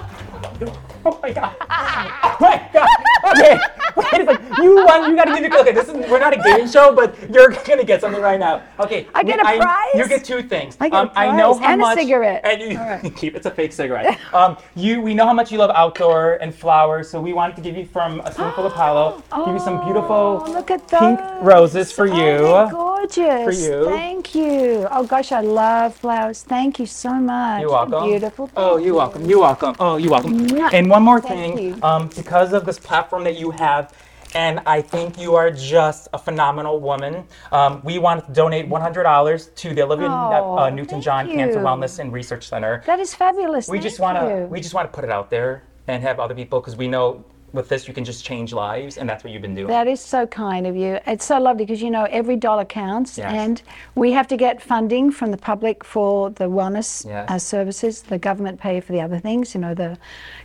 Oh 1.04 1.18
my 1.20 1.32
god. 1.32 1.56
Oh 2.22 2.36
my 2.40 2.68
god. 2.72 2.88
Okay. 3.24 3.58
Wait 3.96 4.06
a 4.22 4.26
second. 4.26 4.56
You 4.64 4.76
won. 4.84 5.10
You 5.10 5.16
gotta 5.16 5.32
give 5.40 5.50
me. 5.50 5.58
Okay, 5.58 5.72
this 5.72 5.88
is. 5.88 5.94
We're 6.10 6.18
not 6.18 6.32
a 6.32 6.42
game 6.42 6.66
show, 6.68 6.94
but 6.94 7.14
you're 7.30 7.50
gonna 7.66 7.84
get 7.84 8.00
something 8.00 8.22
right 8.22 8.40
now. 8.40 8.62
Okay. 8.80 9.06
I 9.14 9.22
get 9.22 9.38
a 9.38 9.42
prize? 9.42 9.88
You 9.94 10.08
get 10.08 10.24
two 10.24 10.42
things. 10.42 10.76
I 10.80 10.88
get 10.88 10.96
a 10.96 11.00
um, 11.02 11.10
I 11.14 11.36
know 11.36 11.54
prize 11.54 11.66
how 11.66 11.72
and 11.72 11.82
a 11.82 11.94
cigarette. 12.02 12.40
And 12.44 12.62
you 12.72 12.78
All 12.78 12.86
right. 12.86 13.16
keep. 13.16 13.34
It's 13.36 13.46
a 13.46 13.50
fake 13.50 13.72
cigarette. 13.72 14.18
Um, 14.32 14.56
you. 14.74 15.00
We 15.02 15.14
know 15.14 15.26
how 15.26 15.34
much 15.34 15.52
you 15.52 15.58
love 15.58 15.70
outdoor 15.74 16.34
and 16.36 16.54
flowers, 16.54 17.10
so 17.10 17.20
we 17.20 17.32
wanted 17.32 17.56
to 17.56 17.62
give 17.62 17.76
you 17.76 17.84
from 17.86 18.20
a 18.20 18.32
spoonful 18.32 18.66
of 18.66 18.72
Paolo. 18.74 19.22
give 19.44 19.54
you 19.54 19.60
some 19.60 19.84
beautiful 19.84 20.42
Oh, 20.46 20.50
look 20.50 20.70
at 20.70 20.88
pink 20.88 21.20
roses 21.42 21.92
for 21.92 22.08
Oh, 22.08 22.14
you. 22.14 22.38
they're 22.38 22.70
gorgeous. 22.70 23.44
For 23.44 23.52
you. 23.52 23.84
Thank 23.90 24.34
you. 24.34 24.86
Oh 24.90 25.04
gosh, 25.04 25.32
I 25.32 25.40
love 25.40 25.94
flowers. 25.94 26.42
Thank 26.42 26.78
you 26.78 26.86
so 26.86 27.12
much. 27.14 27.60
You're 27.60 27.70
welcome. 27.70 28.08
Beautiful. 28.08 28.50
Oh, 28.56 28.76
you're 28.78 28.86
you. 28.86 28.94
welcome. 28.94 29.24
You're 29.26 29.40
welcome. 29.40 29.74
Oh, 29.78 29.96
you're 29.96 30.10
welcome. 30.10 30.58
And 30.72 30.88
one 30.88 31.02
more 31.02 31.20
Thank 31.20 31.56
thing, 31.56 31.64
you. 31.74 31.78
um, 31.82 32.08
because 32.08 32.52
of 32.52 32.64
this 32.64 32.78
platform 32.78 33.11
that 33.20 33.36
you 33.36 33.50
have, 33.50 33.92
and 34.34 34.60
I 34.64 34.80
think 34.80 35.20
you 35.20 35.34
are 35.36 35.50
just 35.50 36.08
a 36.14 36.18
phenomenal 36.18 36.80
woman. 36.80 37.24
Um, 37.52 37.82
we 37.84 37.98
want 37.98 38.26
to 38.26 38.32
donate 38.32 38.68
$100 38.68 39.54
to 39.54 39.74
the 39.74 39.82
Olivia 39.82 40.08
Oh, 40.08 40.58
uh, 40.58 40.70
Newton-John 40.70 41.26
Cancer. 41.28 41.60
Wellness 41.60 41.98
and 41.98 42.12
Research 42.12 42.48
Center. 42.48 42.82
That 42.86 42.98
is 42.98 43.14
fabulous. 43.14 43.68
We 43.68 43.76
Thank 43.76 43.82
just 43.84 44.00
want 44.00 44.18
to 44.18 44.46
we 44.50 44.60
just 44.60 44.74
want 44.74 44.90
to 44.90 44.94
put 44.94 45.04
it 45.04 45.10
out 45.10 45.28
there 45.28 45.62
and 45.86 46.02
have 46.02 46.18
other 46.18 46.34
people 46.34 46.60
because 46.60 46.76
we 46.76 46.88
know 46.88 47.22
with 47.52 47.68
this 47.68 47.86
you 47.86 47.94
can 47.94 48.04
just 48.04 48.24
change 48.24 48.52
lives, 48.52 48.96
and 48.98 49.08
that's 49.08 49.22
what 49.24 49.32
you've 49.32 49.42
been 49.42 49.54
doing. 49.54 49.68
That 49.68 49.86
is 49.86 50.00
so 50.00 50.26
kind 50.26 50.66
of 50.66 50.74
you. 50.76 50.98
It's 51.06 51.24
so 51.24 51.38
lovely 51.38 51.64
because 51.64 51.82
you 51.82 51.90
know 51.90 52.04
every 52.10 52.36
dollar 52.36 52.64
counts, 52.64 53.18
Yes. 53.18 53.32
and 53.32 53.62
we 53.94 54.12
have 54.12 54.26
to 54.28 54.36
get 54.36 54.62
funding 54.62 55.10
from 55.10 55.30
the 55.30 55.36
public 55.36 55.84
for 55.84 56.30
the 56.30 56.44
wellness 56.44 57.06
Yes. 57.06 57.30
uh, 57.30 57.38
services. 57.38 58.02
The 58.02 58.18
government 58.18 58.60
pay 58.60 58.80
for 58.80 58.92
the 58.92 59.00
other 59.00 59.18
things, 59.18 59.54
you 59.54 59.60
know, 59.60 59.74
the 59.74 59.98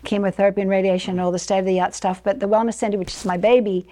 chemotherapy 0.04 0.62
and 0.62 0.70
radiation 0.70 1.12
and 1.12 1.22
all 1.22 1.32
the 1.32 1.40
state 1.40 1.60
of 1.60 1.66
the 1.66 1.80
art 1.80 1.94
stuff. 1.94 2.22
But 2.24 2.40
the 2.40 2.48
wellness 2.48 2.76
center, 2.76 2.98
which 2.98 3.14
is 3.14 3.26
my 3.26 3.38
baby, 3.38 3.88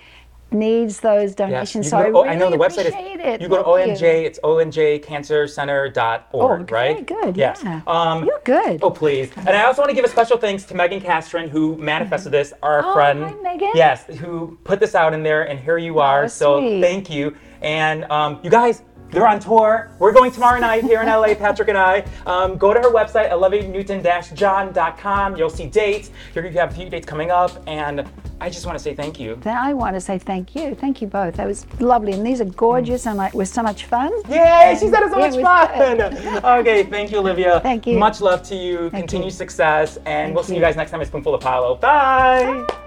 needs 0.56 1.00
those 1.02 1.36
donations. 1.36 1.86
You 1.86 1.90
So 1.92 1.98
go 1.98 2.04
I 2.04 2.08
really 2.08 2.20
oh, 2.20 2.32
I 2.32 2.36
know 2.36 2.50
the 2.50 2.58
website 2.58 2.86
is. 2.86 2.94
appreciate 2.94 3.20
it. 3.20 3.42
You 3.42 3.48
go 3.50 3.58
to 3.58 3.64
Thank 3.86 4.02
you. 4.02 4.08
ONJ. 4.08 4.26
It's 4.26 4.40
onjcancercenter.org, 4.40 6.22
Oh, 6.34 6.52
okay, 6.64 6.74
right? 6.74 7.06
good, 7.06 7.38
Yes. 7.38 7.62
yeah. 7.64 7.82
Um, 7.88 8.26
You're 8.26 8.42
good. 8.44 8.80
Oh, 8.84 8.90
please. 8.92 9.32
And 9.38 9.50
I 9.50 9.64
also 9.66 9.82
want 9.82 9.90
to 9.90 9.96
give 9.96 10.06
a 10.06 10.10
special 10.10 10.38
thanks 10.38 10.64
to 10.66 10.76
Megan 10.76 11.02
Castron, 11.02 11.50
who 11.50 11.76
manifested 11.78 12.32
this, 12.32 12.54
our 12.64 12.84
Oh, 12.86 12.94
friend. 12.94 13.24
hi, 13.24 13.34
Megan. 13.44 13.72
Yes, 13.76 14.06
who 14.06 14.58
put 14.64 14.80
this 14.80 14.96
out 14.96 15.14
in 15.14 15.24
there, 15.24 15.44
and 15.44 15.60
here 15.60 15.78
you 15.78 16.00
are. 16.00 16.24
Oh, 16.26 16.28
so 16.28 16.60
sweet. 16.60 16.82
thank 16.82 17.10
you. 17.10 17.36
And 17.62 18.04
um, 18.12 18.40
you 18.44 18.50
guys, 18.50 18.82
they're 19.16 19.28
on 19.28 19.40
tour. 19.40 19.90
We're 19.98 20.12
going 20.12 20.32
tomorrow 20.32 20.60
night 20.60 20.84
here 20.84 21.02
in 21.02 21.08
LA, 21.08 21.34
Patrick 21.36 21.70
and 21.70 21.78
I. 21.78 22.06
Um, 22.26 22.58
go 22.58 22.74
to 22.74 22.80
her 22.82 22.92
website, 22.92 23.32
olivianewton-john.com. 23.32 25.38
You'll 25.38 25.50
see 25.50 25.68
dates. 25.68 26.12
You're 26.34 26.44
going 26.44 26.54
to 26.54 26.60
have 26.60 26.72
a 26.72 26.76
few 26.76 26.90
dates 26.90 27.06
coming 27.06 27.32
up, 27.32 27.52
and 27.66 28.06
I 28.42 28.50
just 28.50 28.66
want 28.66 28.78
to 28.78 28.84
say 28.84 28.94
thank 28.94 29.18
you. 29.20 29.36
Then 29.38 29.56
I 29.58 29.74
want 29.74 29.96
to 29.96 30.02
say 30.02 30.20
thank 30.20 30.54
you. 30.54 30.76
Thank 30.76 31.02
you 31.02 31.08
both. 31.08 31.36
That 31.36 31.48
was 31.48 31.66
lovely. 31.80 32.12
And 32.12 32.26
these 32.26 32.42
are 32.42 32.46
gorgeous 32.46 33.08
and 33.08 33.18
like, 33.18 33.34
was 33.34 33.50
so 33.50 33.64
much 33.64 33.86
fun. 33.86 34.12
Yay! 34.30 34.76
She 34.80 34.90
said 34.90 35.02
it's 35.04 35.14
so 35.14 35.20
Yeah, 35.20 35.30
much 35.30 35.40
it 35.40 36.42
fun. 36.44 36.46
okay, 36.60 36.84
thank 36.84 37.12
you, 37.12 37.20
Olivia. 37.20 37.62
Thank 37.62 37.88
you. 37.88 37.98
Much 37.98 38.20
love 38.20 38.44
to 38.44 38.56
you. 38.56 38.90
Thank 38.90 39.06
Continued 39.06 39.26
you. 39.28 39.32
success, 39.32 39.96
and 39.98 40.06
Thank 40.06 40.36
we'll 40.36 40.44
see 40.44 40.54
you 40.54 40.60
you. 40.60 40.66
guys 40.66 40.76
next 40.76 40.92
time 40.92 41.02
at 41.02 41.08
Spoonful 41.08 41.34
of 41.34 41.42
Paolo. 41.42 41.76
Bye. 41.76 42.85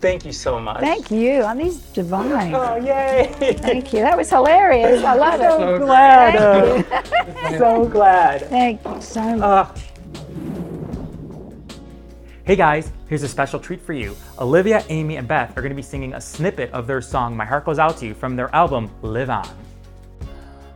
Thank 0.00 0.24
you 0.24 0.32
so 0.32 0.58
much. 0.58 0.80
Thank 0.80 1.10
you. 1.10 1.42
Aren't 1.42 1.60
these 1.62 1.78
divine? 1.78 2.54
Oh, 2.54 2.76
yay! 2.76 3.30
Thank 3.58 3.92
you. 3.92 4.00
That 4.00 4.16
was 4.16 4.30
hilarious. 4.30 5.04
I 5.04 5.14
love 5.14 5.40
it. 5.40 5.50
so 5.50 5.78
glad. 5.78 6.86
Thank 7.34 7.52
you. 7.52 7.58
so 7.58 7.84
glad. 7.86 8.42
Thank 8.48 8.84
you 8.84 9.00
so 9.00 9.36
much. 9.36 9.40
Uh, 9.42 9.74
Hey 12.42 12.56
guys, 12.56 12.90
here's 13.06 13.22
a 13.22 13.28
special 13.28 13.60
treat 13.60 13.80
for 13.80 13.92
you. 13.92 14.16
Olivia, 14.40 14.82
Amy, 14.88 15.16
and 15.18 15.28
Beth 15.28 15.56
are 15.56 15.60
going 15.60 15.70
to 15.70 15.76
be 15.76 15.82
singing 15.82 16.14
a 16.14 16.20
snippet 16.20 16.68
of 16.72 16.84
their 16.88 17.00
song 17.00 17.36
My 17.36 17.44
Heart 17.44 17.64
Goes 17.66 17.78
Out 17.78 17.98
to 17.98 18.06
You 18.06 18.14
from 18.14 18.34
their 18.34 18.52
album 18.52 18.90
Liv 19.02 19.30
On. 19.30 19.46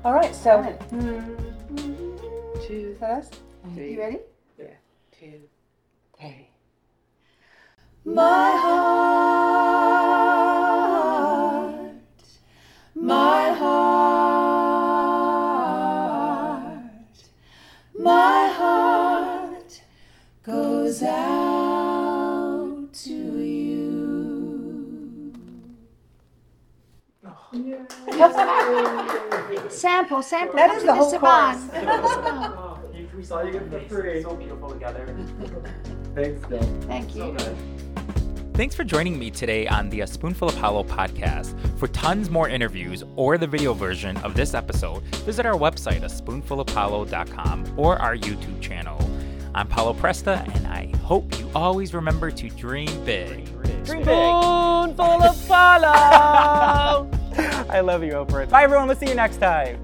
All 0.04 0.14
right, 0.14 0.32
so. 0.32 0.62
Two, 2.64 2.94
first. 3.00 3.40
You 3.74 3.98
ready? 3.98 4.18
Yeah. 4.56 4.66
Two, 5.18 5.40
three. 6.20 6.48
My 8.06 8.50
heart, 8.54 8.84
my 12.94 13.48
heart, 13.48 14.84
my 17.98 18.48
heart 18.48 19.80
goes 20.42 21.02
out 21.02 22.92
to 22.92 23.14
you. 23.14 25.32
Sample, 29.70 30.22
sample. 30.22 30.56
That 30.56 30.74
is 30.76 30.84
the 30.84 30.94
whole 30.94 31.10
Saban. 31.10 31.56
we 33.16 33.24
saw 33.24 33.40
you 33.40 33.52
get 33.52 33.70
the 33.70 33.80
free. 33.88 34.22
So 34.22 34.36
beautiful 34.36 34.68
together. 34.68 35.06
Thanks, 36.14 36.46
Bill. 36.46 36.62
Thank 36.82 37.16
you. 37.16 37.34
Thanks 38.54 38.76
for 38.76 38.84
joining 38.84 39.18
me 39.18 39.32
today 39.32 39.66
on 39.66 39.90
the 39.90 40.02
A 40.02 40.06
Spoonful 40.06 40.46
of 40.48 40.56
Paolo 40.56 40.84
podcast. 40.84 41.58
For 41.76 41.88
tons 41.88 42.30
more 42.30 42.48
interviews 42.48 43.02
or 43.16 43.36
the 43.36 43.48
video 43.48 43.74
version 43.74 44.16
of 44.18 44.34
this 44.34 44.54
episode, 44.54 45.02
visit 45.26 45.44
our 45.44 45.54
website, 45.58 46.04
a 46.04 46.06
spoonfulofpaolo.com, 46.06 47.74
or 47.76 47.98
our 47.98 48.16
YouTube 48.16 48.60
channel. 48.60 48.96
I'm 49.56 49.66
Paolo 49.66 49.92
Presta, 49.92 50.46
and 50.54 50.68
I 50.68 50.96
hope 50.98 51.36
you 51.36 51.50
always 51.52 51.94
remember 51.94 52.30
to 52.30 52.48
dream 52.50 53.04
big. 53.04 53.44
Dream 53.84 54.04
big. 54.04 54.06
Spoonful 54.06 55.22
of 55.24 55.48
Paolo. 55.48 57.10
I 57.68 57.80
love 57.80 58.04
you, 58.04 58.12
Oprah. 58.12 58.48
Bye, 58.48 58.62
everyone. 58.62 58.86
We'll 58.86 58.96
see 58.96 59.08
you 59.08 59.16
next 59.16 59.38
time. 59.38 59.80